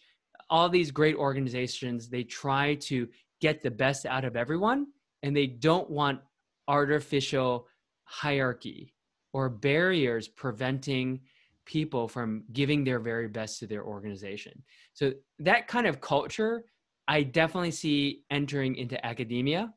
all 0.49 0.69
these 0.69 0.91
great 0.91 1.15
organizations. 1.15 2.09
They 2.09 2.23
try 2.23 2.75
to 2.75 3.07
get 3.41 3.61
the 3.61 3.71
best 3.71 4.05
out 4.05 4.25
of 4.25 4.35
everyone, 4.35 4.87
and 5.23 5.35
they 5.35 5.47
don't 5.47 5.89
want 5.89 6.21
artificial 6.67 7.67
hierarchy 8.03 8.93
or 9.33 9.49
barriers 9.49 10.27
preventing 10.27 11.21
people 11.65 12.07
from 12.07 12.43
giving 12.53 12.83
their 12.83 12.99
very 12.99 13.27
best 13.27 13.59
to 13.59 13.67
their 13.67 13.83
organization. 13.83 14.63
So 14.93 15.13
that 15.39 15.67
kind 15.67 15.85
of 15.85 15.99
culture, 15.99 16.63
I 17.07 17.23
definitely 17.23 17.71
see 17.71 18.23
entering 18.31 18.75
into 18.75 19.05
academia. 19.05 19.73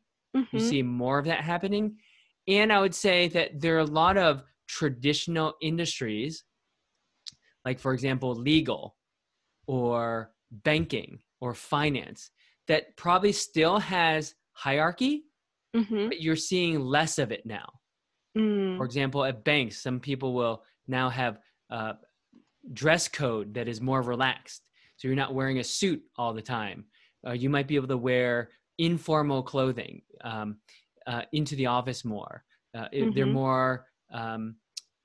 You 0.52 0.60
Mhm, 0.60 0.68
see 0.68 0.82
more 0.82 1.18
of 1.18 1.24
that 1.26 1.40
happening. 1.40 1.98
And 2.50 2.72
I 2.72 2.80
would 2.80 2.94
say 2.94 3.28
that 3.28 3.60
there 3.60 3.76
are 3.76 3.80
a 3.80 3.84
lot 3.84 4.16
of 4.16 4.42
traditional 4.68 5.54
industries, 5.62 6.44
like, 7.64 7.78
for 7.78 7.92
example, 7.94 8.34
legal 8.34 8.96
or 9.66 10.32
banking 10.50 11.20
or 11.40 11.54
finance, 11.54 12.30
that 12.66 12.96
probably 12.96 13.32
still 13.32 13.78
has 13.78 14.34
hierarchy, 14.52 15.24
mhm, 15.74 16.08
but 16.08 16.20
you're 16.20 16.36
seeing 16.36 16.80
less 16.80 17.18
of 17.18 17.30
it 17.30 17.46
now. 17.46 17.68
mm, 18.36 18.76
For 18.76 18.84
example, 18.84 19.24
at 19.24 19.44
banks, 19.44 19.82
some 19.82 20.00
people 20.00 20.34
will 20.34 20.64
now 20.88 21.08
have 21.08 21.38
a 21.70 21.94
dress 22.72 23.08
code 23.08 23.54
that 23.54 23.68
is 23.68 23.80
more 23.80 24.02
relaxed. 24.02 24.68
So 24.96 25.08
you're 25.08 25.16
not 25.16 25.34
wearing 25.34 25.58
a 25.58 25.64
suit 25.64 26.02
all 26.16 26.34
the 26.34 26.42
time. 26.42 26.86
Uh, 27.26 27.32
you 27.32 27.48
might 27.48 27.68
be 27.68 27.76
able 27.76 27.88
to 27.88 27.96
wear 27.96 28.50
informal 28.78 29.42
clothing 29.42 30.02
um, 30.24 30.58
uh, 31.10 31.22
into 31.32 31.54
the 31.56 31.66
office 31.66 32.04
more. 32.04 32.34
Uh, 32.76 32.88
it- 32.92 33.14
They're 33.14 33.26
more, 33.42 33.68
um, 34.20 34.42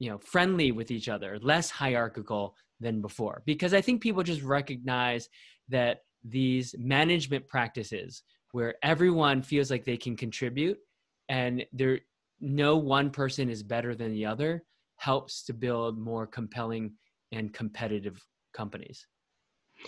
you 0.01 0.09
know, 0.09 0.19
friendly 0.33 0.69
with 0.79 0.89
each 0.91 1.09
other, 1.15 1.31
less 1.51 1.67
hierarchical 1.81 2.43
than 2.85 3.01
before. 3.07 3.41
Because 3.51 3.73
I 3.73 3.81
think 3.81 4.01
people 4.01 4.23
just 4.23 4.43
recognize 4.57 5.23
that 5.69 5.95
these 6.37 6.67
management 6.77 7.47
practices, 7.47 8.23
where 8.51 8.75
everyone 8.93 9.41
feels 9.41 9.69
like 9.71 9.83
they 9.85 9.97
can 10.05 10.15
contribute, 10.25 10.77
and 11.29 11.53
there 11.79 11.99
no 12.41 12.71
one 12.97 13.09
person 13.21 13.45
is 13.55 13.63
better 13.63 13.95
than 13.95 14.11
the 14.13 14.25
other 14.33 14.51
helps 14.97 15.43
to 15.45 15.53
build 15.53 15.93
more 15.97 16.25
compelling 16.27 16.85
and 17.31 17.53
competitive 17.61 18.17
companies. 18.53 18.97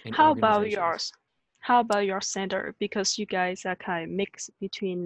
and 0.06 0.16
How 0.16 0.32
about 0.32 0.70
yours? 0.72 1.12
How 1.60 1.80
about 1.86 2.06
your 2.12 2.22
center? 2.22 2.64
Because 2.80 3.18
you 3.20 3.26
guys 3.26 3.66
are 3.66 3.76
kind 3.90 4.04
of 4.06 4.10
mixed 4.22 4.50
between 4.66 5.02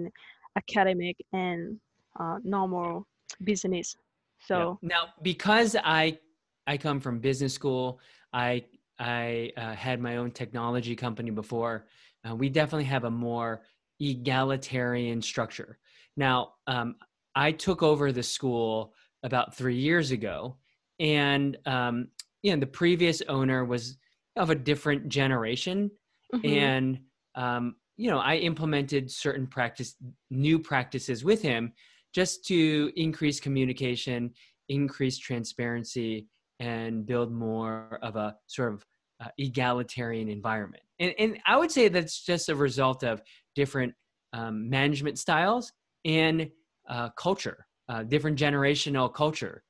academic 0.56 1.16
and 1.32 1.78
uh, 2.18 2.38
normal 2.44 3.06
business. 3.44 3.96
Yeah. 3.96 4.56
So, 4.56 4.78
now 4.82 5.04
because 5.22 5.76
I 5.82 6.18
I 6.66 6.76
come 6.76 7.00
from 7.00 7.18
business 7.20 7.54
school, 7.54 8.00
I 8.32 8.64
I 8.98 9.52
uh, 9.56 9.74
had 9.74 10.00
my 10.00 10.16
own 10.16 10.30
technology 10.30 10.94
company 10.96 11.30
before. 11.30 11.86
Uh, 12.28 12.36
we 12.36 12.48
definitely 12.48 12.84
have 12.84 13.04
a 13.04 13.10
more 13.10 13.62
egalitarian 14.00 15.22
structure. 15.22 15.78
Now, 16.16 16.54
um, 16.66 16.96
I 17.34 17.52
took 17.52 17.82
over 17.82 18.12
the 18.12 18.22
school 18.22 18.94
about 19.22 19.56
three 19.56 19.76
years 19.76 20.10
ago, 20.10 20.56
and 21.00 21.56
um, 21.66 22.08
you 22.42 22.52
know 22.52 22.60
the 22.60 22.66
previous 22.66 23.22
owner 23.22 23.64
was 23.64 23.96
of 24.36 24.50
a 24.50 24.54
different 24.54 25.08
generation, 25.08 25.90
mhm, 26.34 26.56
and 26.56 27.00
um, 27.34 27.76
you 28.02 28.10
know 28.10 28.18
i 28.18 28.34
implemented 28.34 29.08
certain 29.08 29.46
practice 29.46 29.94
new 30.28 30.58
practices 30.58 31.24
with 31.24 31.40
him 31.40 31.72
just 32.12 32.44
to 32.44 32.90
increase 32.96 33.38
communication 33.38 34.30
increase 34.68 35.18
transparency 35.18 36.26
and 36.58 37.06
build 37.06 37.32
more 37.32 38.00
of 38.02 38.16
a 38.16 38.34
sort 38.46 38.72
of 38.74 38.84
uh, 39.20 39.28
egalitarian 39.38 40.28
environment. 40.28 40.82
And, 40.98 41.14
and 41.16 41.38
i 41.46 41.56
would 41.56 41.70
say 41.70 41.86
that's 41.88 42.20
just 42.24 42.48
a 42.48 42.56
result 42.56 43.04
of 43.04 43.22
different 43.54 43.94
um, 44.32 44.68
management 44.68 45.18
styles 45.18 45.72
and 46.04 46.50
uh, 46.88 47.10
culture 47.10 47.66
uh, 47.88 48.02
different 48.02 48.36
generational 48.36 49.12
culture 49.14 49.62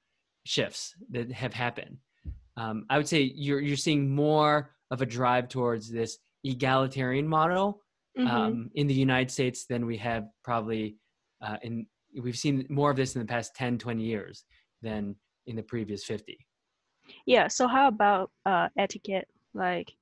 shifts 0.44 0.94
that 1.10 1.30
have 1.32 1.52
happened. 1.52 1.98
Um, 2.56 2.86
i 2.88 2.96
would 2.96 3.08
say 3.08 3.30
you're, 3.34 3.60
you're 3.60 3.76
seeing 3.76 4.14
more 4.14 4.70
of 4.90 5.02
a 5.02 5.06
drive 5.06 5.48
towards 5.48 5.90
this 5.90 6.16
egalitarian 6.44 7.28
model 7.28 7.82
mhm. 8.18 8.26
um, 8.26 8.70
in 8.74 8.86
the 8.86 8.94
United 8.94 9.30
States 9.30 9.64
than 9.66 9.86
we 9.86 9.96
have 9.98 10.28
probably 10.44 10.96
uh, 11.40 11.56
in 11.62 11.86
we've 12.22 12.38
seen 12.38 12.66
more 12.68 12.90
of 12.90 12.96
this 12.96 13.14
in 13.14 13.20
the 13.20 13.26
past 13.26 13.54
10 13.56 13.78
20 13.78 14.02
years 14.02 14.44
than 14.82 15.16
in 15.46 15.56
the 15.56 15.62
previous 15.62 16.04
50 16.04 16.38
yeah. 17.26 17.48
So 17.48 17.66
how 17.66 17.88
about 17.88 18.30
uh, 18.46 18.68
etiquette? 18.76 19.28
Like, 19.54 19.92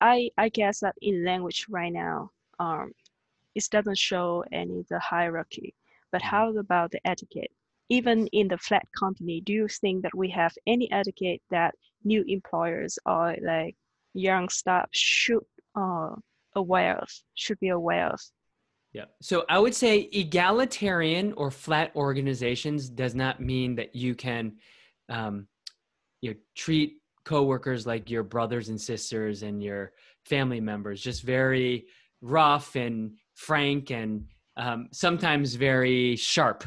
I 0.00 0.30
I 0.38 0.48
guess 0.48 0.80
that 0.80 0.94
in 1.00 1.24
language 1.24 1.66
right 1.68 1.92
now, 1.92 2.30
um, 2.58 2.92
it 3.54 3.64
doesn't 3.70 3.98
show 3.98 4.44
any 4.52 4.84
the 4.88 4.98
hierarchy. 4.98 5.74
But 6.12 6.22
Mhm. 6.22 6.30
how 6.30 6.56
about 6.56 6.90
the 6.90 7.00
etiquette? 7.06 7.52
Even 7.88 8.26
in 8.28 8.48
the 8.48 8.58
flat 8.58 8.86
company, 8.98 9.40
do 9.40 9.52
you 9.52 9.68
think 9.68 10.02
that 10.02 10.14
we 10.14 10.30
have 10.30 10.54
any 10.66 10.90
etiquette 10.92 11.42
that 11.50 11.74
new 12.04 12.22
employers 12.28 12.98
or 13.06 13.36
like 13.42 13.76
young 14.14 14.48
staff 14.48 14.88
should 14.92 15.44
uh, 15.74 16.14
aware 16.54 16.98
of, 16.98 17.08
should 17.34 17.58
be 17.60 17.68
aware 17.68 18.08
of? 18.08 18.20
yeah 18.92 19.04
so 19.22 19.44
i 19.48 19.56
would 19.56 19.72
say 19.72 20.08
egalitarian 20.12 21.32
or 21.34 21.48
flat 21.48 21.92
organizations 21.94 22.88
does 22.88 23.14
not 23.14 23.40
mean 23.40 23.76
that 23.76 23.94
you 23.94 24.16
can 24.16 24.52
um, 25.08 25.46
you 26.20 26.30
know, 26.30 26.36
treat 26.54 27.00
coworkers 27.24 27.86
like 27.86 28.10
your 28.10 28.22
brothers 28.22 28.68
and 28.68 28.80
sisters 28.80 29.42
and 29.42 29.62
your 29.62 29.92
family 30.24 30.60
members, 30.60 31.00
just 31.02 31.22
very 31.22 31.86
rough 32.22 32.76
and 32.76 33.12
frank 33.34 33.90
and 33.90 34.26
um, 34.56 34.88
sometimes 34.92 35.54
very 35.54 36.16
sharp 36.16 36.64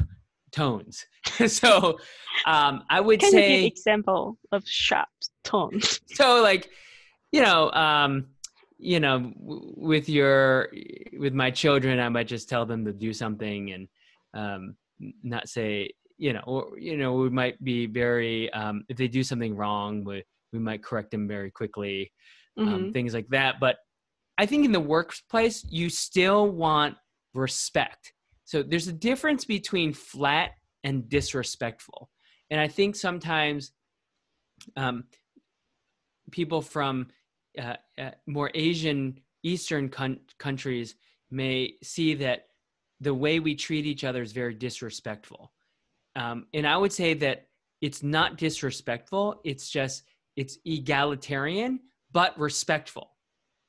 tones. 0.52 1.06
so 1.46 1.98
um, 2.46 2.84
I 2.90 3.00
would 3.00 3.20
Can 3.20 3.30
say 3.30 3.50
you 3.50 3.62
give 3.62 3.72
example 3.72 4.38
of 4.52 4.62
sharp 4.66 5.08
tones? 5.42 6.00
so 6.06 6.42
like 6.42 6.68
you 7.32 7.42
know 7.42 7.70
um, 7.72 8.26
you 8.84 9.00
know 9.00 9.18
w- 9.18 9.72
with 9.76 10.08
your 10.08 10.68
with 11.18 11.34
my 11.34 11.50
children 11.50 11.98
I 11.98 12.08
might 12.08 12.28
just 12.28 12.48
tell 12.48 12.66
them 12.66 12.84
to 12.84 12.92
do 12.92 13.12
something 13.12 13.72
and 13.72 13.88
um, 14.34 14.76
not 15.22 15.48
say 15.48 15.90
you 16.18 16.32
know 16.32 16.42
or 16.46 16.78
you 16.78 16.96
know 16.96 17.14
we 17.14 17.30
might 17.30 17.62
be 17.64 17.86
very 17.86 18.52
um, 18.52 18.84
if 18.88 18.96
they 18.96 19.08
do 19.08 19.22
something 19.22 19.56
wrong 19.56 20.04
we 20.04 20.22
we 20.52 20.58
might 20.58 20.84
correct 20.84 21.10
them 21.10 21.26
very 21.26 21.50
quickly 21.50 22.12
um, 22.58 22.66
Mhm. 22.66 22.92
things 22.92 23.14
like 23.14 23.28
that. 23.28 23.58
But 23.60 23.76
I 24.38 24.46
think 24.46 24.64
in 24.64 24.72
the 24.72 24.80
workplace 24.80 25.64
you 25.68 25.90
still 25.90 26.50
want 26.50 26.96
respect. 27.34 28.12
So 28.44 28.62
there's 28.62 28.88
a 28.88 28.92
difference 28.92 29.44
between 29.44 29.92
flat 29.92 30.52
and 30.84 31.08
disrespectful. 31.08 32.10
And 32.50 32.60
I 32.60 32.68
think 32.68 32.94
sometimes 32.94 33.72
um, 34.76 35.04
people 36.30 36.60
from 36.60 37.08
uh, 37.58 37.76
uh, 37.98 38.10
more 38.26 38.50
Asian 38.54 39.20
Eastern 39.42 39.88
coun- 39.88 40.20
countries 40.38 40.96
may 41.30 41.74
see 41.82 42.14
that 42.14 42.46
the 43.00 43.14
way 43.14 43.40
we 43.40 43.54
treat 43.54 43.86
each 43.86 44.04
other 44.04 44.22
is 44.22 44.32
very 44.32 44.54
disrespectful. 44.54 45.52
Um, 46.16 46.46
and 46.54 46.66
I 46.66 46.76
would 46.76 46.92
say 46.92 47.14
that 47.14 47.48
it's 47.80 48.02
not 48.02 48.36
disrespectful, 48.38 49.40
it's 49.44 49.68
just 49.68 50.04
it's 50.36 50.58
egalitarian 50.64 51.80
but 52.12 52.38
respectful. 52.38 53.10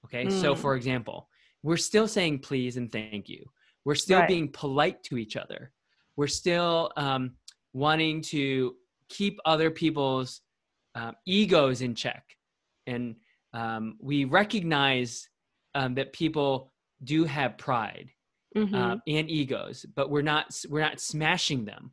Okay? 0.05 0.29
So 0.29 0.53
Mm. 0.53 0.57
for 0.57 0.75
example, 0.75 1.29
we're 1.63 1.77
still 1.77 2.07
saying 2.07 2.39
please 2.39 2.77
and 2.77 2.91
thank 2.91 3.27
you. 3.27 3.43
We're 3.85 3.95
still 3.95 4.19
Right. 4.19 4.27
being 4.27 4.51
polite 4.51 5.03
to 5.05 5.17
each 5.17 5.35
other. 5.35 5.71
We're 6.15 6.27
still 6.27 6.91
um, 6.95 7.37
wanting 7.73 8.21
to 8.23 8.75
keep 9.09 9.39
other 9.45 9.69
people's 9.71 10.41
uh, 10.95 11.11
egos 11.25 11.81
in 11.81 11.93
check 11.95 12.23
and 12.87 13.15
um, 13.55 13.97
we 13.99 14.25
recognize 14.25 15.29
um, 15.73 15.95
that 15.95 16.13
people 16.13 16.71
do 17.03 17.23
have 17.25 17.57
pride 17.57 18.09
Mhm. 18.55 18.73
um, 18.73 19.01
and 19.07 19.29
egos 19.29 19.85
but 19.95 20.09
we're 20.09 20.21
not 20.33 20.45
we're 20.69 20.87
not 20.89 20.99
smashing 21.01 21.65
them. 21.65 21.83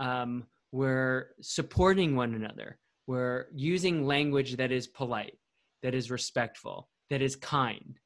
Um, 0.00 0.30
we're 0.72 1.28
supporting 1.40 2.16
one 2.16 2.34
another. 2.34 2.78
We're 3.06 3.46
using 3.54 4.06
language 4.06 4.56
that 4.56 4.72
is 4.72 4.86
polite 4.88 5.38
that 5.82 5.94
is 5.94 6.10
respectful 6.10 6.88
that 7.10 7.20
is 7.22 7.36
kind 7.36 7.98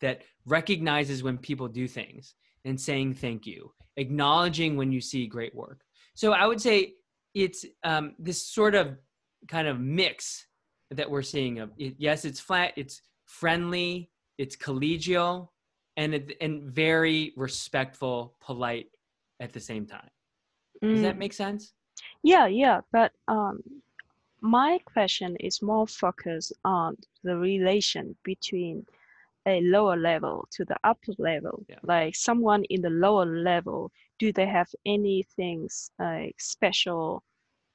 that 0.00 0.22
recognizes 0.46 1.22
when 1.22 1.36
people 1.38 1.68
do 1.68 1.86
things 1.86 2.34
and 2.64 2.80
saying 2.80 3.14
thank 3.14 3.46
you 3.46 3.72
acknowledging 3.96 4.76
when 4.76 4.90
you 4.92 5.00
see 5.00 5.26
great 5.26 5.54
work. 5.54 5.80
So 6.14 6.32
i 6.32 6.46
would 6.46 6.60
say 6.60 6.94
it's 7.34 7.64
um, 7.84 8.14
this 8.18 8.40
sort 8.58 8.74
of 8.74 8.96
kind 9.48 9.68
of 9.68 9.78
mix 9.80 10.46
that 10.90 11.10
we're 11.10 11.22
seeing 11.22 11.58
of 11.58 11.70
it, 11.78 11.94
yes 11.98 12.24
it's 12.24 12.40
flat 12.40 12.72
it's 12.76 13.02
friendly 13.26 14.10
it's 14.38 14.56
collegial 14.56 15.48
and 15.96 16.14
it, 16.14 16.36
and 16.40 16.62
very 16.64 17.32
respectful 17.36 18.34
polite 18.40 18.88
at 19.40 19.52
the 19.52 19.60
same 19.60 19.86
time 19.86 20.10
does 20.90 21.02
that 21.02 21.16
Mm. 21.16 21.18
make 21.18 21.32
sense 21.32 21.74
Yeah, 22.22 22.46
yeah, 22.46 22.80
but 22.92 23.12
um, 23.28 23.62
my 24.40 24.78
question 24.84 25.36
is 25.40 25.62
more 25.62 25.86
focused 25.86 26.52
on 26.64 26.96
the 27.22 27.36
relation 27.36 28.16
between 28.24 28.86
a 29.46 29.60
lower 29.62 29.96
level 29.96 30.46
to 30.52 30.64
the 30.64 30.76
upper 30.84 31.12
level. 31.18 31.64
Yeah. 31.68 31.78
Like 31.82 32.14
someone 32.14 32.64
in 32.64 32.82
the 32.82 32.90
lower 32.90 33.26
level, 33.26 33.90
do 34.18 34.32
they 34.32 34.46
have 34.46 34.68
any 34.86 35.24
things 35.36 35.90
like 35.98 36.36
special, 36.38 37.22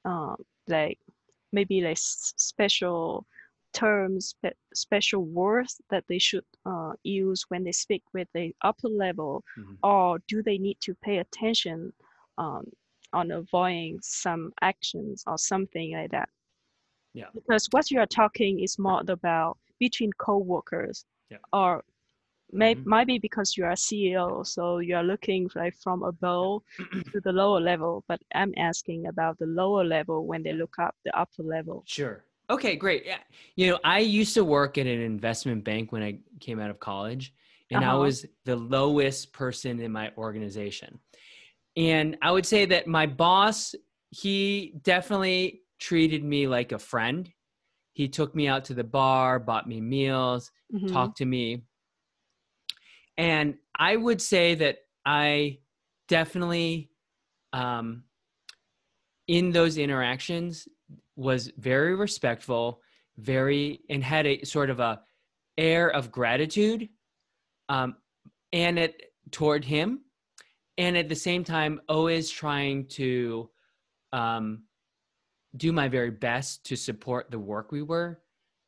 um, 0.04 0.36
like 0.68 0.98
maybe 1.56 1.80
like 1.88 1.98
special 1.98 3.26
terms, 3.72 4.34
special 4.74 5.22
words 5.24 5.80
that 5.90 6.04
they 6.08 6.18
should 6.18 6.44
uh, 6.64 6.92
use 7.04 7.44
when 7.50 7.64
they 7.64 7.72
speak 7.72 8.02
with 8.14 8.28
the 8.34 8.54
upper 8.70 8.88
level, 8.88 9.42
Mhm. 9.56 9.76
or 9.82 10.18
do 10.28 10.42
they 10.42 10.58
need 10.58 10.78
to 10.80 10.94
pay 11.06 11.18
attention 11.18 11.92
um, 12.38 12.64
on 13.12 13.30
avoiding 13.30 13.98
some 14.02 14.52
actions 14.60 15.24
or 15.26 15.38
something 15.38 15.92
like 15.98 16.10
that. 16.10 16.28
Yeah. 17.14 17.30
Because 17.34 17.66
what 17.72 17.90
you 17.90 17.98
are 18.00 18.06
talking 18.22 18.60
is 18.60 18.78
more 18.78 19.02
about 19.08 19.58
between 19.78 20.12
co-workers 20.26 21.04
Yeah. 21.30 21.38
or 21.52 21.84
may, 22.56 22.74
Mhm. 22.74 22.86
might 22.86 23.06
be 23.06 23.18
because 23.18 23.56
you 23.56 23.64
are 23.64 23.76
CEO, 23.76 24.44
so 24.46 24.78
you 24.78 24.96
are 24.96 25.04
looking 25.04 25.48
like 25.54 25.74
from 25.76 26.02
above 26.02 26.62
to 27.12 27.20
the 27.20 27.32
lower 27.32 27.60
level. 27.60 28.04
But 28.08 28.20
I'm 28.34 28.52
asking 28.56 29.06
about 29.06 29.38
the 29.38 29.46
lower 29.46 29.84
level 29.84 30.26
when 30.26 30.42
they 30.42 30.52
look 30.52 30.78
up 30.78 30.94
the 31.04 31.16
upper 31.18 31.42
level. 31.42 31.84
Sure. 31.86 32.24
Okay, 32.48 32.76
great. 32.76 33.04
Yeah. 33.04 33.18
You 33.56 33.70
know, 33.70 33.78
I 33.84 33.98
used 33.98 34.34
to 34.34 34.44
work 34.44 34.78
at 34.78 34.86
an 34.86 35.00
investment 35.00 35.64
bank 35.64 35.92
when 35.92 36.02
I 36.02 36.18
came 36.40 36.60
out 36.60 36.70
of 36.70 36.78
college, 36.78 37.34
and 37.70 37.84
I 37.84 37.88
Uh-huh. 37.88 37.98
was 38.04 38.26
the 38.44 38.56
lowest 38.56 39.32
person 39.32 39.80
in 39.80 39.90
my 39.92 40.12
organization. 40.16 41.00
And 41.76 42.16
I 42.22 42.30
would 42.30 42.46
say 42.46 42.64
that 42.66 42.86
my 42.86 43.06
boss, 43.06 43.74
he 44.10 44.74
definitely 44.82 45.62
treated 45.78 46.24
me 46.24 46.46
like 46.46 46.72
a 46.72 46.78
friend. 46.78 47.28
He 47.92 48.08
took 48.08 48.34
me 48.34 48.46
out 48.48 48.64
to 48.66 48.74
the 48.74 48.84
bar, 48.84 49.38
bought 49.38 49.66
me 49.68 49.80
meals, 49.80 50.50
Mhm. 50.72 50.88
talked 50.92 51.16
to 51.18 51.26
me. 51.26 51.62
And 53.18 53.56
I 53.74 53.96
would 53.96 54.20
say 54.20 54.54
that 54.56 54.78
I 55.04 55.58
definitely, 56.08 56.90
um, 57.52 58.04
in 59.26 59.50
those 59.52 59.78
interactions, 59.78 60.68
was 61.16 61.50
very 61.56 61.94
respectful, 61.94 62.82
very, 63.16 63.80
and 63.88 64.04
had 64.04 64.26
a 64.26 64.44
sort 64.44 64.70
of 64.70 64.80
a 64.80 65.00
air 65.56 65.88
of 65.88 66.12
gratitude, 66.12 66.88
um, 67.68 67.96
and 68.52 68.78
it 68.78 69.02
toward 69.30 69.64
him, 69.64 70.02
and 70.78 70.96
at 70.96 71.08
the 71.08 71.14
same 71.14 71.42
time, 71.42 71.80
always 71.88 72.30
trying 72.30 72.86
to 72.86 73.48
um, 74.12 74.62
do 75.56 75.72
my 75.72 75.88
very 75.88 76.10
best 76.10 76.64
to 76.64 76.76
support 76.76 77.30
the 77.30 77.38
work 77.38 77.72
we 77.72 77.82
were 77.82 78.20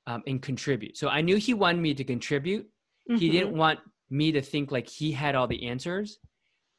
um, 0.06 0.22
and 0.26 0.40
contribute. 0.40 0.96
So 0.96 1.08
I 1.08 1.20
knew 1.20 1.36
he 1.36 1.52
wanted 1.54 1.82
me 1.82 1.94
to 1.94 2.04
contribute 2.04 2.68
he 3.16 3.28
Mhm. 3.28 3.32
didn't 3.32 3.56
want 3.56 3.80
me 4.10 4.32
to 4.32 4.40
think 4.40 4.72
like 4.72 4.88
he 4.88 5.12
had 5.12 5.34
all 5.34 5.46
the 5.46 5.66
answers. 5.66 6.18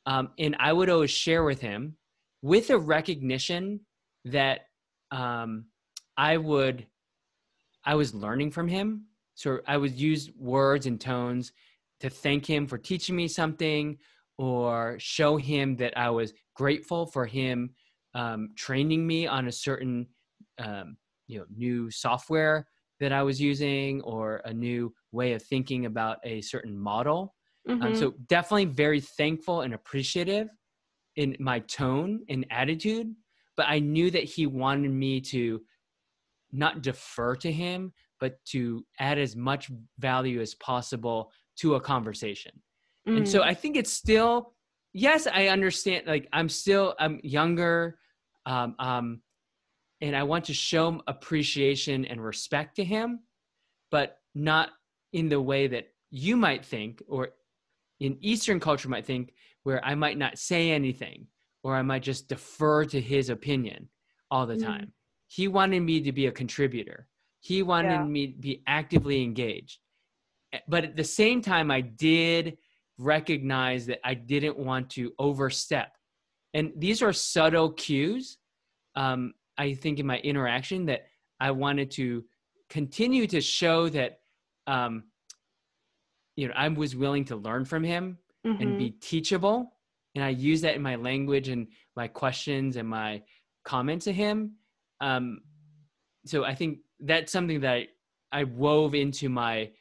Um, 0.06 0.30
and 0.40 0.56
i 0.60 0.72
would 0.74 0.90
always 0.90 1.12
share 1.12 1.44
with 1.44 1.62
him 1.62 1.96
with 2.42 2.70
a 2.70 2.78
recognition 2.78 3.82
that 4.26 4.62
um, 5.12 5.66
i 6.18 6.38
would 6.38 6.88
i 7.86 7.96
was 7.96 8.14
learning 8.14 8.52
from 8.52 8.68
him. 8.68 9.06
So 9.36 9.60
i 9.68 9.78
would 9.78 10.00
use 10.00 10.32
words 10.38 10.86
and 10.86 11.00
tones 11.00 11.52
to 12.00 12.10
thank 12.10 12.46
him 12.46 12.66
for 12.66 12.78
teaching 12.78 13.16
me 13.16 13.28
something 13.28 13.98
or 14.38 14.96
show 15.00 15.38
him 15.38 15.76
that 15.78 15.98
i 15.98 16.10
was 16.10 16.34
grateful 16.56 17.06
for 17.06 17.26
him 17.26 17.72
um, 18.16 18.50
training 18.56 19.06
me 19.06 19.28
on 19.28 19.48
a 19.48 19.52
certain 19.52 20.08
um, 20.60 20.98
you 21.28 21.40
know 21.40 21.46
new 21.56 21.92
software 21.92 22.68
that 23.00 23.12
i 23.12 23.24
was 23.24 23.40
using 23.40 24.02
or 24.02 24.42
a 24.46 24.54
new 24.54 24.94
way 25.12 25.34
of 25.34 25.42
thinking 25.44 25.86
about 25.86 26.18
a 26.24 26.42
certain 26.42 26.78
model 26.78 27.36
um, 27.82 27.92
Mhm. 27.92 27.96
so 27.96 28.14
definitely 28.28 28.66
very 28.66 29.00
thankful 29.00 29.62
and 29.62 29.74
appreciative 29.74 30.48
in 31.16 31.36
my 31.40 31.60
tone 31.60 32.22
and 32.30 32.46
attitude 32.52 33.14
but 33.58 33.66
i 33.68 33.80
knew 33.80 34.10
that 34.12 34.24
he 34.24 34.46
wanted 34.46 34.92
me 34.92 35.20
to 35.22 35.62
not 36.52 36.82
defer 36.82 37.36
to 37.36 37.52
him 37.52 37.94
but 38.20 38.44
to 38.46 38.86
add 39.00 39.18
as 39.18 39.36
much 39.36 39.72
value 40.00 40.42
as 40.42 40.56
possible 40.56 41.32
to 41.56 41.76
a 41.76 41.82
conversation 41.82 42.52
and 43.08 43.28
so 43.28 43.40
Mm. 43.40 43.46
i 43.46 43.54
think 43.54 43.76
it's 43.76 43.92
still 43.94 44.54
yes 44.94 45.28
i 45.28 45.48
understand 45.48 46.06
like 46.08 46.28
i'm 46.34 46.50
still 46.50 46.96
i'm 47.00 47.20
younger 47.24 47.98
um, 48.46 48.76
um 48.80 49.22
and 50.02 50.16
i 50.16 50.24
want 50.24 50.46
to 50.46 50.54
show 50.54 51.02
appreciation 51.08 52.06
and 52.06 52.24
respect 52.24 52.76
to 52.76 52.84
him 52.84 53.20
but 53.92 54.18
not 54.36 54.70
in 55.14 55.30
the 55.30 55.42
way 55.42 55.68
that 55.68 55.88
you 56.12 56.36
might 56.36 56.66
think 56.66 57.02
or 57.08 57.30
in 58.00 58.18
eastern 58.22 58.60
culture 58.60 58.90
might 58.90 59.06
think 59.06 59.34
where 59.64 59.84
i 59.86 59.96
might 59.96 60.18
not 60.18 60.38
say 60.38 60.72
anything 60.72 61.28
or 61.64 61.76
i 61.76 61.82
might 61.82 62.04
just 62.04 62.28
defer 62.28 62.86
to 62.86 63.00
his 63.02 63.30
opinion 63.30 63.90
all 64.32 64.46
the 64.46 64.56
Mm. 64.56 64.64
time 64.66 64.94
he 65.28 65.48
wanted 65.48 65.82
me 65.82 66.02
to 66.02 66.12
be 66.12 66.28
a 66.28 66.32
contributor 66.32 67.08
he 67.42 67.62
wanted 67.64 68.02
Yeah. 68.02 68.06
me 68.06 68.28
to 68.28 68.38
be 68.40 68.64
actively 68.68 69.22
engaged 69.24 69.80
but 70.68 70.84
at 70.84 70.96
the 70.96 71.04
same 71.04 71.42
time 71.42 71.70
i 71.72 71.82
did 71.82 72.58
recognize 72.98 73.86
that 73.86 74.00
i 74.04 74.14
didn't 74.14 74.58
want 74.58 74.90
to 74.90 75.14
overstep 75.20 75.96
and 76.54 76.72
these 76.78 77.02
are 77.02 77.14
subtle 77.14 77.72
cues 77.74 78.38
um, 78.96 79.34
i 79.60 79.74
think 79.74 80.00
in 80.00 80.08
my 80.08 80.18
interaction 80.20 80.86
that 80.86 81.02
I 81.42 81.52
wanted 81.52 81.90
to 81.92 82.26
continue 82.70 83.26
to 83.28 83.40
show 83.40 83.88
that, 83.90 84.20
um, 84.68 85.04
you 86.36 86.48
know, 86.48 86.54
I 86.54 86.68
was 86.68 86.96
willing 86.98 87.24
to 87.26 87.36
learn 87.38 87.64
from 87.66 87.84
him 87.84 88.18
Mhm. 88.46 88.60
and 88.62 88.78
be 88.78 88.92
teachable. 88.92 89.72
And 90.16 90.24
I 90.24 90.30
use 90.30 90.60
that 90.62 90.76
in 90.76 90.82
my 90.82 90.96
language 90.96 91.48
and 91.48 91.68
my 91.96 92.08
questions 92.10 92.76
and 92.76 92.90
my 92.90 93.24
comments 93.64 94.04
to 94.06 94.12
him. 94.12 94.58
Um, 95.00 95.40
so 96.26 96.44
I 96.44 96.56
think 96.56 96.80
that's 97.00 97.32
something 97.32 97.62
that 97.62 97.74
I, 97.74 97.88
I 98.34 98.44
wove 98.44 98.96
into 98.96 99.30
my 99.30 99.72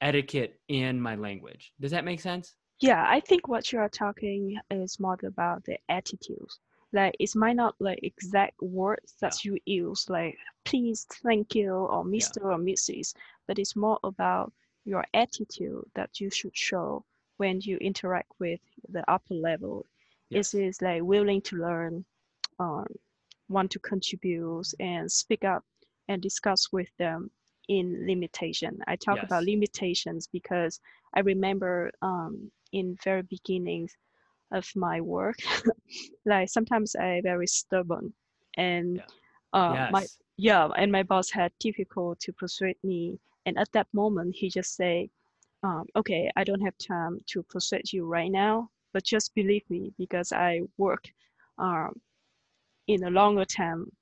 etiquette 0.00 0.60
and 0.68 1.02
my 1.02 1.16
language. 1.16 1.72
Does 1.80 1.90
that 1.90 2.04
make 2.04 2.20
sense? 2.20 2.54
Yeah, 2.80 3.04
I 3.08 3.18
think 3.18 3.48
what 3.48 3.72
you 3.72 3.80
are 3.80 3.88
talking 3.88 4.56
is 4.70 5.00
more 5.00 5.18
about 5.24 5.64
the 5.64 5.78
attitudes. 5.88 6.60
Like 6.92 7.16
it 7.20 7.34
might 7.36 7.56
not 7.56 7.74
like 7.80 8.00
exact 8.02 8.60
words 8.62 9.14
that 9.20 9.44
you 9.44 9.58
use, 9.66 10.08
like 10.08 10.36
please, 10.64 11.06
thank 11.22 11.54
you, 11.54 11.72
or 11.72 12.04
Mr. 12.04 12.44
or 12.44 12.58
Mrs., 12.58 13.14
but 13.46 13.58
it's 13.58 13.76
more 13.76 13.98
about 14.04 14.52
your 14.84 15.04
attitude 15.12 15.84
that 15.94 16.18
you 16.18 16.30
should 16.30 16.56
show 16.56 17.04
when 17.36 17.60
you 17.60 17.76
interact 17.78 18.32
with 18.38 18.60
the 18.88 19.08
upper 19.10 19.34
level. 19.34 19.84
Yes. 20.30 20.54
It 20.54 20.64
is 20.64 20.82
like 20.82 21.02
willing 21.02 21.42
to 21.42 21.56
learn, 21.56 22.04
um, 22.58 22.86
want 23.48 23.70
to 23.72 23.78
contribute 23.78 24.66
and 24.80 25.10
speak 25.10 25.44
up 25.44 25.64
and 26.08 26.22
discuss 26.22 26.72
with 26.72 26.88
them 26.98 27.30
in 27.68 28.06
limitation. 28.06 28.78
I 28.86 28.96
talk 28.96 29.22
about 29.22 29.44
limitations 29.44 30.26
because 30.26 30.80
I 31.14 31.20
remember 31.20 31.90
um, 32.02 32.50
in 32.72 32.96
very 33.04 33.22
beginnings 33.22 33.94
of 34.52 34.66
my 34.76 35.00
work, 35.00 35.36
like 36.26 36.48
sometimes 36.48 36.94
I 36.96 37.20
very 37.22 37.46
stubborn 37.46 38.12
and 38.56 39.02
Yeah. 39.02 39.10
uh, 39.52 39.78
my 39.88 40.06
yeah, 40.36 40.68
and 40.76 40.92
my 40.92 41.02
boss 41.02 41.30
had 41.30 41.52
difficult 41.58 42.20
to 42.20 42.32
persuade 42.32 42.76
me. 42.82 43.18
And 43.46 43.58
at 43.58 43.72
that 43.72 43.86
moment, 43.92 44.34
he 44.36 44.48
just 44.50 44.74
say, 44.76 45.10
um, 45.62 45.86
"Okay, 45.96 46.30
I 46.36 46.44
don't 46.44 46.60
have 46.62 46.76
time 46.78 47.20
to 47.28 47.42
persuade 47.42 47.92
you 47.92 48.04
right 48.06 48.30
now, 48.30 48.70
but 48.92 49.04
just 49.04 49.34
believe 49.34 49.64
me 49.70 49.92
because 49.98 50.32
I 50.32 50.62
work 50.78 51.04
um, 51.58 52.00
in 52.88 53.04
a 53.04 53.10
longer 53.10 53.44
time 53.44 53.92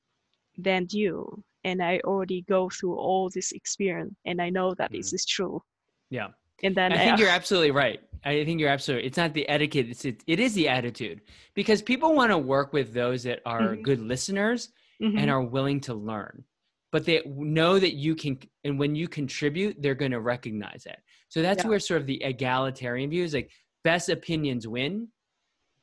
than 0.58 0.86
you, 0.90 1.44
and 1.64 1.82
I 1.82 2.00
already 2.04 2.42
go 2.42 2.68
through 2.70 2.96
all 2.96 3.30
this 3.30 3.52
experience, 3.52 4.14
and 4.24 4.40
I 4.42 4.50
know 4.50 4.74
that 4.74 4.92
this 4.92 5.12
Mhm. 5.12 5.14
is 5.14 5.24
true." 5.26 5.62
Yeah. 6.10 6.32
And 6.62 6.74
then 6.74 6.92
I 6.92 6.98
think 6.98 7.18
you're 7.18 7.28
absolutely 7.28 7.70
right. 7.70 8.00
I 8.24 8.44
think 8.44 8.60
you're 8.60 8.70
absolutely. 8.70 9.06
It's 9.06 9.16
not 9.16 9.34
the 9.34 9.48
etiquette. 9.48 9.88
It's 9.88 10.04
it, 10.04 10.22
it 10.26 10.40
is 10.40 10.54
the 10.54 10.68
attitude 10.68 11.20
because 11.54 11.80
people 11.82 12.14
want 12.14 12.32
to 12.32 12.38
work 12.38 12.72
with 12.72 12.92
those 12.92 13.22
that 13.24 13.40
are 13.46 13.76
Mhm. 13.76 13.82
good 13.82 14.00
listeners 14.00 14.70
Mhm. 15.00 15.18
and 15.18 15.30
are 15.30 15.42
willing 15.42 15.80
to 15.82 15.94
learn, 15.94 16.44
but 16.90 17.04
they 17.04 17.22
know 17.26 17.78
that 17.78 17.94
you 17.94 18.16
can. 18.16 18.38
And 18.64 18.78
when 18.78 18.96
you 18.96 19.06
contribute, 19.06 19.80
they're 19.80 19.94
going 19.94 20.10
to 20.12 20.20
recognize 20.20 20.86
it. 20.86 20.98
So 21.28 21.42
that's 21.42 21.62
Yeah. 21.64 21.70
where 21.70 21.78
sort 21.78 22.00
of 22.00 22.06
the 22.06 22.22
egalitarian 22.24 23.10
view 23.10 23.22
is 23.22 23.34
like 23.34 23.50
best 23.84 24.08
opinions 24.08 24.66
win. 24.66 25.08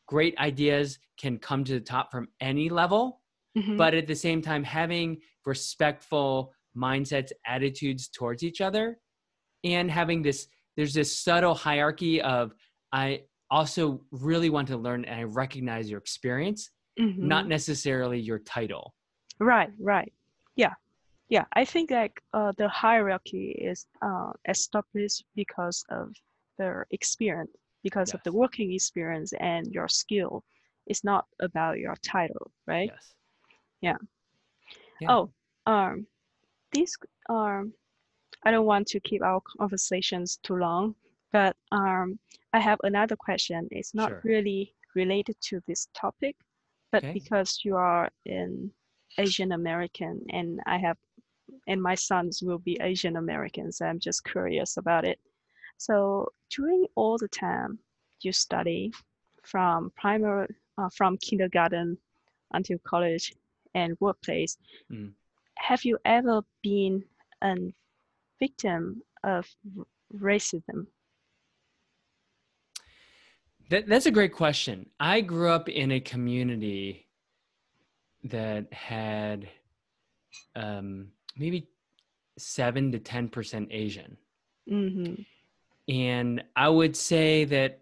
Great 0.08 0.38
ideas 0.38 1.00
can 1.18 1.38
come 1.38 1.64
to 1.64 1.74
the 1.74 1.80
top 1.86 2.12
from 2.12 2.28
any 2.42 2.68
level, 2.70 3.22
Mhm. 3.58 3.78
but 3.78 3.94
at 3.94 4.08
the 4.08 4.16
same 4.16 4.42
time 4.42 4.64
having 4.64 5.22
respectful 5.46 6.54
mindsets 6.76 7.32
attitudes 7.46 8.10
towards 8.10 8.44
each 8.44 8.60
other 8.60 9.00
and 9.64 9.90
having 9.90 10.22
this 10.24 10.48
there's 10.76 10.94
this 10.94 11.20
subtle 11.20 11.54
hierarchy 11.54 12.22
of 12.22 12.54
i 12.92 13.22
also 13.50 14.04
really 14.12 14.50
want 14.50 14.68
to 14.68 14.78
learn 14.78 15.06
and 15.06 15.20
i 15.20 15.24
recognize 15.24 15.90
your 15.90 16.00
experience 16.00 16.72
not 17.18 17.46
Mhm. 17.46 17.50
necessarily 17.50 18.20
your 18.20 18.40
title 18.40 18.94
Right, 19.40 19.72
right. 19.80 20.14
Yeah. 20.56 20.74
Yeah. 21.30 21.46
I 21.54 21.66
think 21.66 21.92
like 21.92 22.22
uh, 22.34 22.52
the 22.58 22.70
hierarchy 22.70 23.52
is 23.52 23.88
uh, 24.02 24.32
established 24.48 25.26
because 25.36 25.84
of 25.90 26.14
their 26.58 26.86
experience, 26.92 27.52
because 27.84 28.14
of 28.14 28.22
the 28.24 28.32
working 28.32 28.72
experience 28.74 29.34
and 29.40 29.66
your 29.74 29.88
skill. 29.88 30.44
It's 30.86 31.04
not 31.04 31.26
about 31.40 31.80
your 31.80 31.96
title, 32.04 32.52
right? 32.68 32.90
yes 32.94 33.16
Yeah. 33.82 33.98
Yeah. 35.02 35.08
Oh, 35.10 35.34
um, 35.66 36.08
this 36.72 36.96
um, 37.30 37.74
I 38.46 38.52
don't 38.52 38.66
want 38.66 38.88
to 38.88 39.00
keep 39.00 39.22
our 39.24 39.42
conversations 39.58 40.38
too 40.44 40.56
long, 40.58 40.96
but 41.32 41.56
um, 41.72 42.20
I 42.54 42.60
have 42.60 42.80
another 42.84 43.16
question. 43.16 43.68
It's 43.72 43.94
not 43.94 44.10
Sure. 44.10 44.22
really 44.24 44.74
related 44.96 45.40
to 45.42 45.62
this 45.68 45.88
topic, 45.94 46.36
but 46.92 47.04
Okay. 47.04 47.14
because 47.14 47.62
you 47.64 47.76
are 47.76 48.10
an 48.26 48.72
Asian 49.18 49.52
American 49.54 50.22
and 50.30 50.60
I 50.66 50.78
have, 50.78 50.98
and 51.68 51.82
my 51.82 51.96
sons 51.96 52.42
will 52.42 52.60
be 52.60 52.78
Asian 52.82 53.16
Americans, 53.18 53.82
I'm 53.82 54.00
just 54.00 54.24
curious 54.26 54.78
about 54.78 55.06
it. 55.06 55.20
So 55.78 56.32
during 56.50 56.86
all 56.96 57.18
the 57.18 57.28
time 57.30 57.80
you 58.22 58.32
study 58.32 58.92
from 59.44 59.92
primary, 59.96 60.48
uh, 60.78 60.90
from 60.90 61.18
kindergarten 61.18 61.98
until 62.54 62.78
college 62.80 63.34
and 63.74 63.98
workplace, 64.00 64.58
Mm. 64.92 65.14
have 65.58 65.84
you 65.86 65.98
ever 66.06 66.44
been 66.62 67.04
a 67.42 67.56
victim 68.46 69.02
of 69.24 69.46
racism? 70.14 70.88
that, 73.70 73.88
that's 73.88 74.06
a 74.06 74.12
great 74.12 74.34
question. 74.34 74.90
I 75.00 75.22
grew 75.22 75.50
up 75.50 75.70
in 75.70 75.92
a 75.92 76.00
community 76.00 77.08
that 78.26 78.72
had 78.74 79.50
um, 80.56 81.08
maybe 81.38 81.68
7 82.38 82.92
to 82.92 83.00
10% 83.00 83.68
asian. 83.72 84.18
Hmm 84.68 85.14
and 85.88 86.44
I 86.56 86.70
would 86.70 86.96
say 86.96 87.46
that 87.46 87.80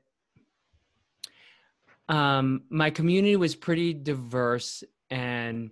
um, 2.10 2.64
my 2.70 2.90
community 2.90 3.36
was 3.36 3.56
pretty 3.56 3.94
diverse, 3.94 4.84
and 5.10 5.72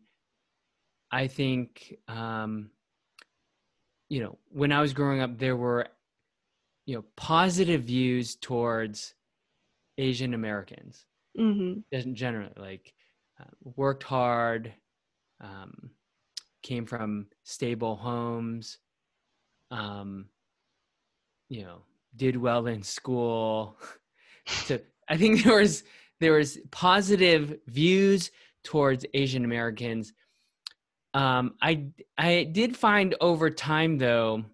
I 1.12 1.28
think 1.28 1.97
um, 2.08 2.69
you 4.10 4.22
know 4.22 4.38
when 4.50 4.72
I 4.72 4.82
was 4.82 4.93
growing 4.93 5.22
up, 5.22 5.38
there 5.38 5.56
were 5.56 5.88
you 6.86 6.95
know 6.95 7.06
positive 7.15 7.84
views 7.84 8.36
towards 8.36 9.13
Asian 9.98 10.34
Americans, 10.34 11.06
hmm 11.38 11.80
just 11.93 12.12
generally 12.13 12.54
like 12.58 12.93
uh, 13.39 13.45
worked 13.76 14.04
hard, 14.04 14.74
um, 15.41 15.91
came 16.63 16.86
from 16.86 17.28
stable 17.43 17.95
homes, 17.95 18.80
um, 19.72 20.26
you 21.50 21.63
know, 21.63 21.82
did 22.15 22.36
well 22.38 22.67
in 22.67 22.84
school. 22.84 23.78
so 24.48 24.80
I 25.08 25.17
think 25.17 25.43
there 25.43 25.58
was 25.58 25.84
there 26.19 26.34
was 26.34 26.58
positive 26.72 27.58
views 27.67 28.32
towards 28.63 29.06
Asian 29.13 29.45
Americans. 29.45 30.13
Um, 31.13 31.56
I 31.62 31.88
I 32.17 32.43
did 32.43 32.78
find 32.78 33.15
over 33.19 33.50
time 33.50 33.98
though 33.98 34.45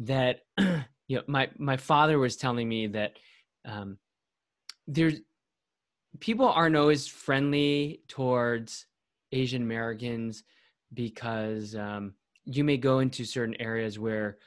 that 0.00 0.40
you 0.58 1.16
know 1.16 1.22
my 1.26 1.50
my 1.58 1.76
father 1.76 2.18
was 2.18 2.36
telling 2.36 2.68
me 2.68 2.88
that 2.88 3.12
um, 3.64 3.98
there's 4.86 5.20
people 6.20 6.48
aren't 6.48 6.76
always 6.76 7.06
friendly 7.06 8.02
towards 8.08 8.86
Asian 9.32 9.62
Americans 9.62 10.42
because 10.94 11.74
um, 11.76 12.14
you 12.44 12.64
may 12.64 12.76
go 12.76 13.00
into 13.00 13.24
certain 13.24 13.54
areas 13.60 13.98
where 13.98 14.38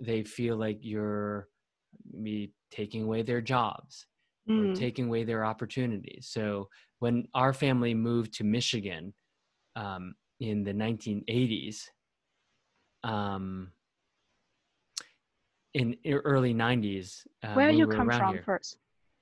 they 0.00 0.22
feel 0.22 0.56
like 0.56 0.78
you're 0.82 1.48
maybe 2.10 2.52
taking 2.70 3.02
away 3.02 3.22
their 3.22 3.40
jobs 3.40 4.06
or 4.48 4.66
Mm. 4.66 4.74
taking 4.74 5.06
away 5.08 5.24
their 5.24 5.44
opportunities. 5.44 6.28
So 6.30 6.68
when 7.00 7.28
our 7.34 7.52
family 7.52 7.92
moved 7.94 8.32
to 8.34 8.44
Michigan 8.44 9.12
um, 9.78 10.14
in 10.40 10.64
the 10.64 10.72
1980s, 10.72 11.84
um, 13.04 13.70
in 15.74 15.96
early 16.06 16.52
90s, 16.54 17.26
uh, 17.44 17.52
Where 17.52 17.70
you 17.70 17.86
we 17.86 17.94
come 17.94 18.10
from 18.10 18.34
here. 18.34 18.42
first? 18.42 18.78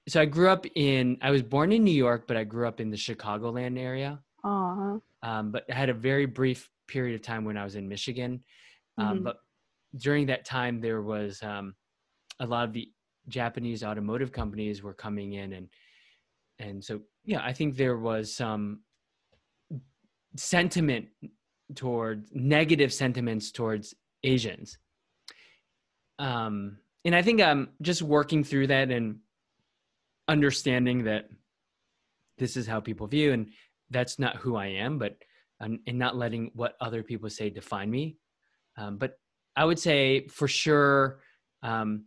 So 0.09 0.21
I 0.21 0.25
grew 0.25 0.49
up 0.49 0.65
in. 0.77 1.19
I 1.21 1.31
was 1.31 1.43
born 1.43 1.73
in 1.73 1.83
New 1.85 1.91
York, 1.95 2.27
but 2.29 2.37
I 2.37 2.45
grew 2.45 2.67
up 2.67 2.81
in 2.81 2.91
the 2.91 2.97
Chicagoland 2.97 3.79
area. 3.79 4.21
Uh-huh. 4.45 4.99
Um, 5.23 5.51
but 5.51 5.65
I 5.69 5.75
had 5.75 5.89
a 5.89 5.95
very 5.95 6.27
brief 6.27 6.71
period 6.87 7.17
of 7.17 7.23
time 7.23 7.45
when 7.45 7.57
I 7.57 7.65
was 7.65 7.75
in 7.75 7.89
Michigan. 7.89 8.43
Um, 8.99 9.19
Mhm. 9.19 9.25
But 9.25 9.37
during 9.97 10.27
that 10.27 10.45
time, 10.45 10.81
there 10.81 11.03
was 11.03 11.43
um, 11.43 11.75
a 12.39 12.47
lot 12.47 12.65
of 12.69 12.73
the 12.73 12.91
Japanese 13.29 13.83
automotive 13.83 14.31
companies 14.31 14.83
were 14.83 14.95
coming 14.95 15.33
in, 15.33 15.53
and 15.53 15.69
and 16.61 16.83
so 16.83 17.03
yeah, 17.25 17.43
I 17.45 17.53
think 17.53 17.77
there 17.77 17.99
was 17.99 18.33
some 18.33 18.85
sentiment 20.37 21.07
towards 21.75 22.31
negative 22.33 22.93
sentiments 22.93 23.51
towards 23.51 23.95
Asians. 24.23 24.79
Um, 26.19 26.79
and 27.05 27.15
I 27.15 27.23
think 27.23 27.41
I'm 27.41 27.71
just 27.83 28.03
working 28.03 28.45
through 28.45 28.69
that 28.69 28.91
and 28.91 29.19
understanding 30.29 31.05
that 31.05 31.29
this 32.39 32.57
is 32.57 32.67
how 32.67 32.81
people 32.81 33.07
view, 33.07 33.33
and 33.33 33.51
that's 33.91 34.19
not 34.19 34.37
who 34.37 34.57
I 34.57 34.67
am, 34.67 34.99
but 34.99 35.17
and, 35.61 35.81
not 35.87 36.17
letting 36.17 36.51
what 36.55 36.77
other 36.81 37.03
people 37.03 37.31
say 37.31 37.51
define 37.51 37.91
me. 37.91 38.19
Um, 38.77 38.99
but 38.99 39.19
I 39.57 39.65
would 39.65 39.79
say 39.79 40.27
for 40.29 40.49
sure, 40.49 41.21
um, 41.63 42.05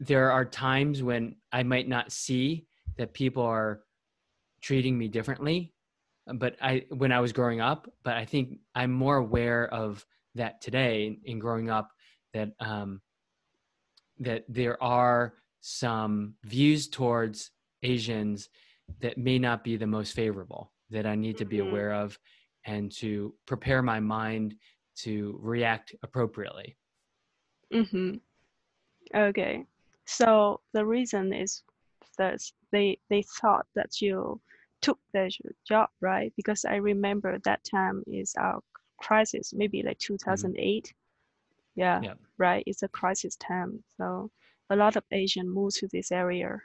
there 0.00 0.30
are 0.30 0.44
times 0.44 1.02
when 1.02 1.36
I 1.52 1.62
might 1.62 1.88
not 1.88 2.12
see 2.12 2.66
that 2.98 3.14
people 3.14 3.42
are 3.42 3.80
treating 4.60 4.98
me 4.98 5.08
differently. 5.08 5.73
But 6.26 6.56
I, 6.60 6.86
when 6.88 7.12
I 7.12 7.20
was 7.20 7.32
growing 7.32 7.60
up, 7.60 7.90
but 8.02 8.14
I 8.14 8.24
think 8.24 8.58
I'm 8.74 8.92
more 8.92 9.16
aware 9.16 9.72
of 9.72 10.04
that 10.34 10.60
today 10.60 11.18
in 11.24 11.38
growing 11.38 11.70
up 11.70 11.90
that 12.32 12.50
um, 12.60 13.00
that 14.18 14.44
there 14.48 14.82
are 14.82 15.34
some 15.60 16.34
views 16.44 16.88
towards 16.88 17.50
Asians 17.82 18.48
that 19.00 19.18
may 19.18 19.38
not 19.38 19.64
be 19.64 19.76
the 19.76 19.86
most 19.86 20.12
favorable 20.14 20.72
that 20.90 21.06
I 21.06 21.14
need 21.14 21.38
to 21.38 21.44
be 21.44 21.58
mm-hmm. 21.58 21.68
aware 21.68 21.92
of 21.92 22.18
and 22.66 22.90
to 22.96 23.34
prepare 23.46 23.82
my 23.82 24.00
mind 24.00 24.54
to 24.96 25.38
react 25.42 25.94
appropriately. 26.02 26.76
Mm-hmm. 27.72 28.16
Okay. 29.16 29.64
So 30.06 30.60
the 30.72 30.84
reason 30.84 31.32
is 31.32 31.62
that 32.18 32.40
they 32.70 32.98
they 33.10 33.24
thought 33.40 33.66
that 33.74 34.00
you 34.00 34.40
took 34.84 34.98
the 35.12 35.30
job, 35.66 35.88
right? 36.00 36.32
Because 36.36 36.64
I 36.64 36.76
remember 36.76 37.38
that 37.44 37.60
time 37.64 38.02
is 38.06 38.34
our 38.38 38.60
crisis, 38.98 39.52
maybe 39.54 39.82
like 39.82 39.98
2008. 39.98 40.84
Mm-hmm. 40.84 41.80
Yeah, 41.80 42.00
yeah, 42.02 42.14
right. 42.38 42.62
It's 42.66 42.82
a 42.82 42.88
crisis 42.88 43.36
time. 43.36 43.82
So 43.96 44.30
a 44.70 44.76
lot 44.76 44.96
of 44.96 45.04
Asian 45.10 45.48
move 45.48 45.74
to 45.74 45.88
this 45.92 46.12
area. 46.12 46.58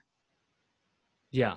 Yeah, 1.32 1.56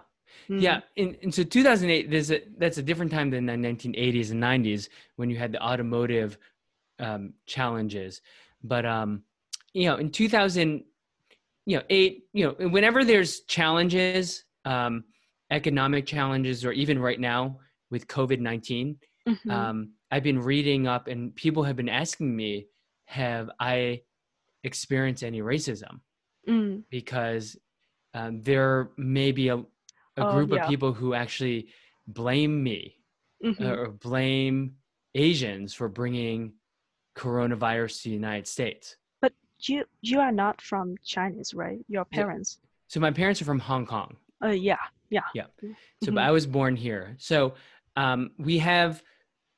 Mm-hmm. 0.49 0.61
Yeah, 0.61 0.81
and, 0.97 1.17
and 1.23 1.35
so 1.35 1.43
2008, 1.43 2.11
there's 2.11 2.31
a, 2.31 2.41
that's 2.59 2.79
a 2.79 2.83
different 2.83 3.13
time 3.13 3.31
than 3.31 3.47
the 3.47 3.53
1980s 3.53 4.31
and 4.31 4.43
90s 4.43 4.89
when 5.17 5.31
you 5.31 5.37
had 5.37 5.53
the 5.53 5.63
automotive 5.63 6.39
um, 6.99 7.35
challenges. 7.47 8.21
But 8.63 8.87
um, 8.87 9.23
you 9.73 9.87
know, 9.87 9.97
in 9.97 10.11
2000, 10.11 10.85
you 11.67 11.77
know, 11.77 11.83
eight, 11.91 12.25
you 12.33 12.45
know, 12.45 12.69
whenever 12.69 13.05
there's 13.05 13.41
challenges, 13.43 14.45
um, 14.65 15.05
economic 15.53 16.07
challenges, 16.07 16.65
or 16.65 16.73
even 16.73 16.99
right 16.99 17.21
now 17.21 17.59
with 17.91 18.09
COVID 18.09 18.41
19, 18.41 18.97
mm-hmm. 19.29 19.51
um, 19.51 19.93
I've 20.11 20.23
been 20.23 20.41
reading 20.41 20.87
up, 20.89 21.07
and 21.07 21.35
people 21.37 21.63
have 21.63 21.77
been 21.77 21.89
asking 21.89 22.35
me, 22.35 22.67
have 23.05 23.51
I 23.61 24.03
experienced 24.65 25.23
any 25.23 25.43
racism? 25.43 26.01
Mm. 26.49 26.83
Because 26.91 27.57
um, 28.15 28.43
there 28.43 28.91
may 28.97 29.31
be 29.31 29.49
a 29.49 29.63
a 30.17 30.27
oh, 30.27 30.33
group 30.33 30.51
yeah. 30.53 30.63
of 30.63 30.69
people 30.69 30.93
who 30.93 31.15
actually 31.15 31.69
blame 32.07 32.63
me 32.63 32.97
mm-hmm. 33.45 33.65
or 33.65 33.89
blame 33.89 34.75
Asians 35.15 35.75
for 35.75 35.89
bringing 35.89 36.53
coronavirus 37.17 38.03
to 38.03 38.09
the 38.09 38.15
United 38.15 38.47
States. 38.47 38.97
But 39.21 39.33
you 39.61 39.85
you 40.01 40.21
are 40.21 40.33
not 40.33 40.61
from 40.61 40.97
Chinese, 41.05 41.55
right? 41.55 41.79
Your 41.89 42.05
parents. 42.05 42.59
So 42.89 43.01
my 43.01 43.11
parents 43.11 43.41
are 43.41 43.47
from 43.47 43.59
Hong 43.59 43.87
Kong. 43.87 44.17
Uh, 44.45 44.49
yeah, 44.49 44.79
yeah. 45.13 45.21
Yeah. 45.35 45.45
So 46.03 46.11
mm-hmm. 46.11 46.19
I 46.19 46.31
was 46.31 46.47
born 46.47 46.77
here. 46.77 47.17
So 47.19 47.55
um, 47.97 48.31
we 48.39 48.59
have. 48.59 49.03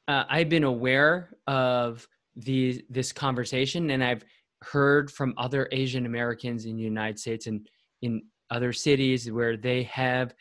Uh, 0.07 0.25
I've 0.29 0.51
been 0.51 0.65
aware 0.65 1.31
of 1.47 2.07
these 2.37 2.83
this 2.91 3.13
conversation, 3.13 3.91
and 3.91 4.05
I've 4.05 4.25
heard 4.63 5.11
from 5.11 5.35
other 5.39 5.69
Asian 5.73 6.05
Americans 6.05 6.67
in 6.67 6.77
the 6.77 6.83
United 6.83 7.19
States 7.19 7.47
and 7.47 7.67
in 8.03 8.23
other 8.51 8.73
cities 8.73 9.31
where 9.31 9.57
they 9.57 9.85
have 9.85 10.35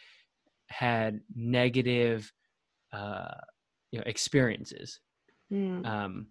had 0.67 1.21
negative 1.36 2.32
uh, 2.91 3.36
you 3.91 3.99
know 3.99 4.04
experiences 4.06 4.99
mm. 5.52 5.86
um, 5.86 6.28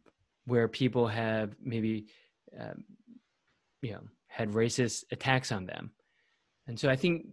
where 0.46 0.68
people 0.68 1.06
have 1.06 1.54
maybe 1.62 2.06
um, 2.58 2.84
you 3.80 3.92
know 3.92 4.02
had 4.26 4.50
racist 4.50 5.04
attacks 5.12 5.52
on 5.52 5.66
them 5.66 5.92
and 6.66 6.78
so 6.78 6.88
i 6.90 6.96
think 6.96 7.26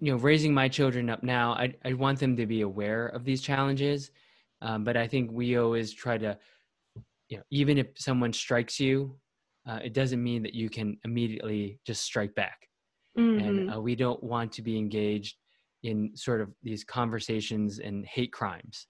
you 0.00 0.12
know 0.12 0.18
raising 0.18 0.52
my 0.52 0.68
children 0.68 1.10
up 1.10 1.22
now 1.22 1.52
i, 1.52 1.74
I 1.84 1.92
want 1.92 2.18
them 2.18 2.36
to 2.36 2.46
be 2.46 2.62
aware 2.62 3.06
of 3.08 3.24
these 3.24 3.42
challenges 3.42 4.10
um, 4.62 4.84
but 4.84 4.96
i 4.96 5.06
think 5.06 5.30
we 5.32 5.56
always 5.56 5.92
try 5.92 6.18
to 6.18 6.36
you 7.28 7.36
know 7.36 7.42
even 7.50 7.78
if 7.78 7.88
someone 7.96 8.32
strikes 8.32 8.80
you 8.80 9.16
uh, 9.68 9.78
it 9.84 9.92
doesn't 9.92 10.22
mean 10.22 10.42
that 10.42 10.54
you 10.54 10.70
can 10.70 10.96
immediately 11.04 11.78
just 11.84 12.02
strike 12.02 12.34
back 12.34 12.70
Mm-hmm. 13.18 13.44
And 13.44 13.74
uh, 13.74 13.80
we 13.80 13.94
don't 13.94 14.22
want 14.22 14.52
to 14.52 14.62
be 14.62 14.78
engaged 14.78 15.36
in 15.82 16.12
sort 16.14 16.40
of 16.40 16.50
these 16.62 16.84
conversations 16.84 17.78
and 17.78 18.04
hate 18.06 18.32
crimes 18.32 18.86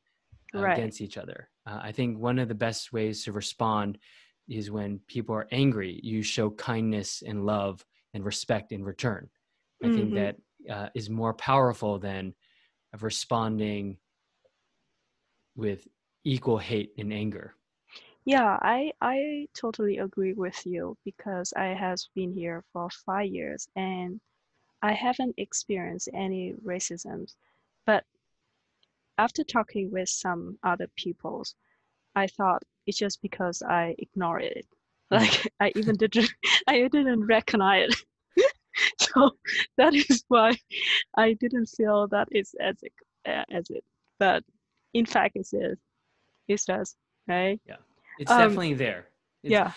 uh, 0.54 0.60
right. 0.60 0.76
against 0.78 1.00
each 1.00 1.16
other. 1.16 1.48
Uh, 1.66 1.80
I 1.82 1.92
think 1.92 2.18
one 2.18 2.38
of 2.38 2.48
the 2.48 2.54
best 2.54 2.92
ways 2.92 3.24
to 3.24 3.32
respond 3.32 3.98
is 4.48 4.70
when 4.70 5.00
people 5.06 5.34
are 5.34 5.46
angry, 5.52 6.00
you 6.02 6.22
show 6.22 6.50
kindness 6.50 7.22
and 7.24 7.46
love 7.46 7.84
and 8.14 8.24
respect 8.24 8.72
in 8.72 8.84
return. 8.84 9.28
I 9.82 9.86
mm-hmm. 9.86 9.96
think 9.96 10.14
that 10.14 10.36
uh, 10.68 10.88
is 10.94 11.08
more 11.08 11.34
powerful 11.34 11.98
than 11.98 12.34
responding 13.00 13.98
with 15.56 15.86
equal 16.24 16.58
hate 16.58 16.92
and 16.98 17.12
anger. 17.12 17.54
Yeah, 18.24 18.58
I 18.60 18.92
I 19.00 19.48
totally 19.54 19.98
agree 19.98 20.34
with 20.34 20.66
you 20.66 20.96
because 21.04 21.52
I 21.56 21.68
has 21.68 22.08
been 22.14 22.32
here 22.32 22.64
for 22.72 22.90
five 22.90 23.28
years 23.28 23.68
and 23.76 24.20
I 24.82 24.92
haven't 24.92 25.34
experienced 25.38 26.08
any 26.12 26.54
racism. 26.64 27.32
But 27.86 28.04
after 29.18 29.44
talking 29.44 29.90
with 29.90 30.08
some 30.08 30.58
other 30.62 30.88
peoples, 30.96 31.54
I 32.14 32.26
thought 32.26 32.62
it's 32.86 32.98
just 32.98 33.22
because 33.22 33.62
I 33.62 33.94
ignored 33.98 34.42
it. 34.44 34.66
Hmm. 35.10 35.16
Like 35.16 35.52
I 35.60 35.72
even 35.76 35.96
didn't 35.96 36.32
I 36.66 36.88
didn't 36.88 37.26
recognize 37.26 37.90
it. 37.90 38.04
so 39.14 39.30
that 39.76 39.94
is 39.94 40.24
why 40.28 40.56
I 41.16 41.34
didn't 41.34 41.66
feel 41.66 42.08
that 42.08 42.28
it's 42.30 42.54
as 42.60 42.76
it, 42.82 42.92
as 43.24 43.68
it. 43.70 43.84
But 44.18 44.44
in 44.94 45.06
fact, 45.06 45.36
it 45.36 45.48
is. 45.52 45.78
It 46.48 46.62
does, 46.66 46.94
right? 47.28 47.60
Yeah. 47.66 47.76
It's 48.18 48.30
um, 48.30 48.38
definitely 48.38 48.74
there. 48.74 49.06
It's, 49.42 49.52
yeah. 49.52 49.72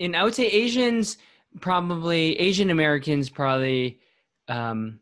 And 0.00 0.16
I 0.16 0.24
would 0.24 0.34
say 0.34 0.46
Asians 0.46 1.18
probably 1.60 2.38
Asian 2.38 2.70
Americans 2.70 3.30
probably 3.30 3.98
um, 4.48 5.00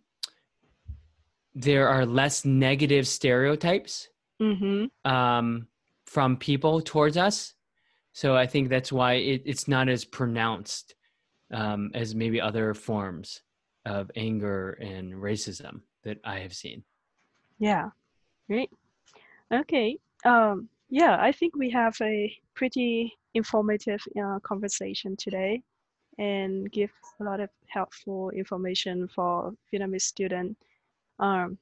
there 1.55 1.89
are 1.89 2.07
less 2.07 2.45
negative 2.45 3.07
stereotypes 3.07 4.09
mm-hmm. 4.41 5.11
um, 5.11 5.67
from 6.07 6.37
people 6.37 6.81
towards 6.81 7.17
us. 7.17 7.55
So 8.13 8.37
I 8.37 8.47
think 8.47 8.69
that's 8.69 8.93
why 8.93 9.15
it, 9.15 9.43
it's 9.45 9.67
not 9.67 9.89
as 9.89 10.05
pronounced 10.05 10.95
um, 11.53 11.91
as 11.95 12.15
maybe 12.15 12.41
other 12.41 12.75
forms 12.75 13.41
of 13.85 14.11
anger 14.17 14.71
and 14.81 15.15
racism 15.15 15.81
that 16.03 16.19
I 16.25 16.39
have 16.41 16.55
seen. 16.55 16.85
Yeah, 17.59 17.91
great. 18.49 18.71
Okay. 19.53 19.99
Um, 20.25 20.69
yeah, 20.89 21.17
I 21.21 21.33
think 21.33 21.57
we 21.57 21.71
have 21.71 21.97
a 22.01 22.35
pretty 22.55 23.13
informative 23.35 24.01
uh, 24.21 24.39
conversation 24.41 25.17
today 25.17 25.63
and 26.19 26.71
give 26.71 26.91
a 27.21 27.25
lot 27.25 27.41
of 27.41 27.51
helpful 27.67 28.31
information 28.31 29.09
for 29.09 29.53
Vietnamese 29.73 30.03
student. 30.03 30.57
Um, 31.19 31.59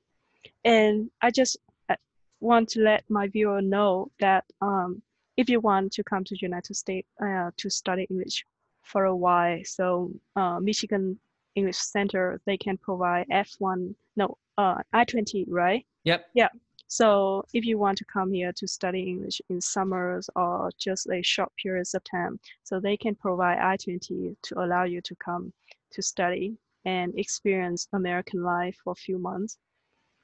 and 0.64 1.10
I 1.22 1.30
just 1.30 1.56
uh, 1.88 1.96
want 2.40 2.68
to 2.70 2.80
let 2.80 3.04
my 3.08 3.28
viewer 3.28 3.62
know 3.62 4.10
that 4.20 4.44
um, 4.60 5.02
if 5.36 5.48
you 5.48 5.60
want 5.60 5.92
to 5.92 6.04
come 6.04 6.24
to 6.24 6.36
United 6.40 6.74
States 6.74 7.08
uh, 7.24 7.50
to 7.56 7.70
study 7.70 8.06
English 8.10 8.44
for 8.82 9.04
a 9.04 9.16
while, 9.16 9.60
so 9.64 10.10
uh, 10.36 10.58
Michigan 10.60 11.18
English 11.54 11.78
Center, 11.78 12.40
they 12.46 12.56
can 12.56 12.76
provide 12.78 13.26
F1, 13.30 13.94
no, 14.16 14.36
uh, 14.58 14.76
I-20, 14.92 15.44
right? 15.48 15.84
Yep. 16.04 16.26
Yeah. 16.34 16.48
So 16.88 17.44
if 17.54 17.64
you 17.64 17.78
want 17.78 17.96
to 17.98 18.04
come 18.04 18.32
here 18.32 18.52
to 18.54 18.68
study 18.68 19.02
English 19.02 19.40
in 19.48 19.60
summers 19.60 20.28
or 20.36 20.70
just 20.78 21.08
a 21.10 21.22
short 21.22 21.50
periods 21.62 21.94
of 21.94 22.02
time, 22.04 22.38
so 22.64 22.80
they 22.80 22.96
can 22.96 23.14
provide 23.14 23.58
I-20 23.58 24.36
to 24.42 24.60
allow 24.60 24.84
you 24.84 25.00
to 25.02 25.14
come 25.16 25.52
to 25.92 26.02
study 26.02 26.56
and 26.84 27.18
experience 27.18 27.88
American 27.92 28.42
life 28.42 28.76
for 28.82 28.92
a 28.92 28.96
few 28.96 29.18
months. 29.18 29.56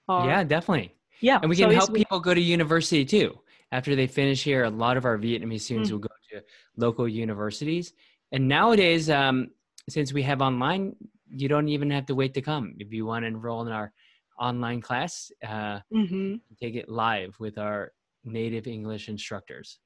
Or, 0.08 0.26
yeah, 0.26 0.44
definitely. 0.44 0.94
Yeah. 1.20 1.38
And 1.40 1.50
we 1.50 1.56
can 1.56 1.70
so 1.70 1.74
help 1.74 1.94
people 1.94 2.20
go 2.20 2.34
to 2.34 2.40
university 2.40 3.04
too. 3.04 3.38
After 3.72 3.94
they 3.94 4.06
finish 4.06 4.42
here, 4.42 4.64
a 4.64 4.70
lot 4.70 4.96
of 4.96 5.04
our 5.04 5.18
Vietnamese 5.18 5.62
students 5.62 5.90
mm 5.90 5.92
will 5.92 6.00
go 6.00 6.08
to 6.32 6.42
local 6.76 7.08
universities. 7.08 7.92
And 8.32 8.48
nowadays, 8.48 9.10
um, 9.10 9.50
since 9.88 10.12
we 10.12 10.22
have 10.22 10.40
online, 10.40 10.96
you 11.30 11.48
don't 11.48 11.68
even 11.68 11.90
have 11.90 12.06
to 12.06 12.14
wait 12.14 12.34
to 12.34 12.42
come. 12.42 12.74
If 12.78 12.92
you 12.92 13.06
want 13.06 13.22
to 13.24 13.28
enroll 13.28 13.66
in 13.66 13.72
our 13.72 13.92
online 14.38 14.80
class, 14.80 15.30
uh, 15.46 15.80
mm-hmm. 15.92 16.36
take 16.60 16.74
it 16.74 16.88
live 16.88 17.34
with 17.38 17.58
our 17.58 17.92
native 18.24 18.66
English 18.66 19.08
instructors. 19.08 19.78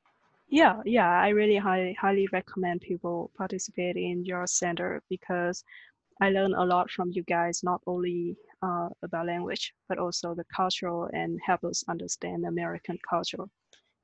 Yeah, 0.49 0.81
yeah, 0.85 1.09
I 1.09 1.29
really 1.31 1.57
highly 1.57 1.95
highly 1.95 2.29
recommend 2.33 2.83
people 2.83 3.31
participate 3.39 3.97
in 3.97 4.25
your 4.25 4.47
center 4.47 5.03
because 5.09 5.65
I 6.21 6.29
learn 6.31 6.55
a 6.55 6.65
lot 6.65 6.91
from 6.91 7.11
you 7.13 7.23
guys, 7.25 7.63
not 7.63 7.81
only 7.87 8.37
uh, 8.63 8.89
about 9.03 9.27
language 9.27 9.73
but 9.89 9.99
also 9.99 10.35
the 10.35 10.45
cultural 10.55 11.09
and 11.15 11.41
help 11.45 11.65
us 11.65 11.83
understand 11.89 12.45
American 12.45 12.99
culture. 13.09 13.45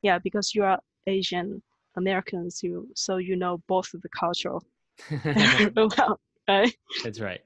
yeah, 0.03 0.19
because 0.19 0.55
you 0.55 0.65
are 0.65 0.81
Asian 1.07 1.63
Americans, 1.97 2.63
you 2.63 2.89
so 2.95 3.19
you 3.19 3.37
know 3.37 3.63
both 3.69 3.93
of 3.95 4.01
the 4.01 4.09
cultural 4.19 4.65
well, 5.77 6.19
right? 6.49 6.75
That's 7.05 7.21
right. 7.21 7.41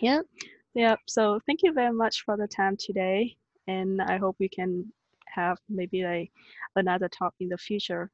Yeah, 0.00 0.20
yeah. 0.74 0.96
So 1.06 1.40
thank 1.46 1.62
you 1.62 1.72
very 1.72 1.92
much 1.92 2.24
for 2.24 2.36
the 2.36 2.48
time 2.48 2.76
today, 2.76 3.36
and 3.66 4.00
I 4.02 4.16
hope 4.18 4.36
we 4.38 4.48
can 4.48 4.92
have 5.26 5.58
maybe 5.68 6.02
a 6.02 6.30
another 6.76 7.08
talk 7.08 7.34
in 7.40 7.48
the 7.48 7.58
future. 7.58 8.10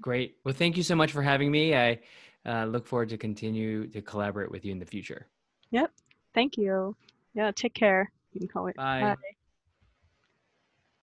Great. 0.00 0.36
Well, 0.44 0.54
thank 0.54 0.76
you 0.76 0.82
so 0.82 0.94
much 0.94 1.12
for 1.12 1.22
having 1.22 1.50
me. 1.50 1.74
I 1.74 1.98
uh, 2.46 2.64
look 2.66 2.86
forward 2.86 3.08
to 3.10 3.18
continue 3.18 3.86
to 3.88 4.00
collaborate 4.00 4.50
with 4.50 4.64
you 4.64 4.72
in 4.72 4.78
the 4.78 4.86
future. 4.86 5.26
Yep. 5.70 5.90
Thank 6.34 6.56
you. 6.56 6.96
Yeah. 7.34 7.50
Take 7.54 7.74
care. 7.74 8.10
Bye. 8.54 8.72
Bye. 8.76 9.16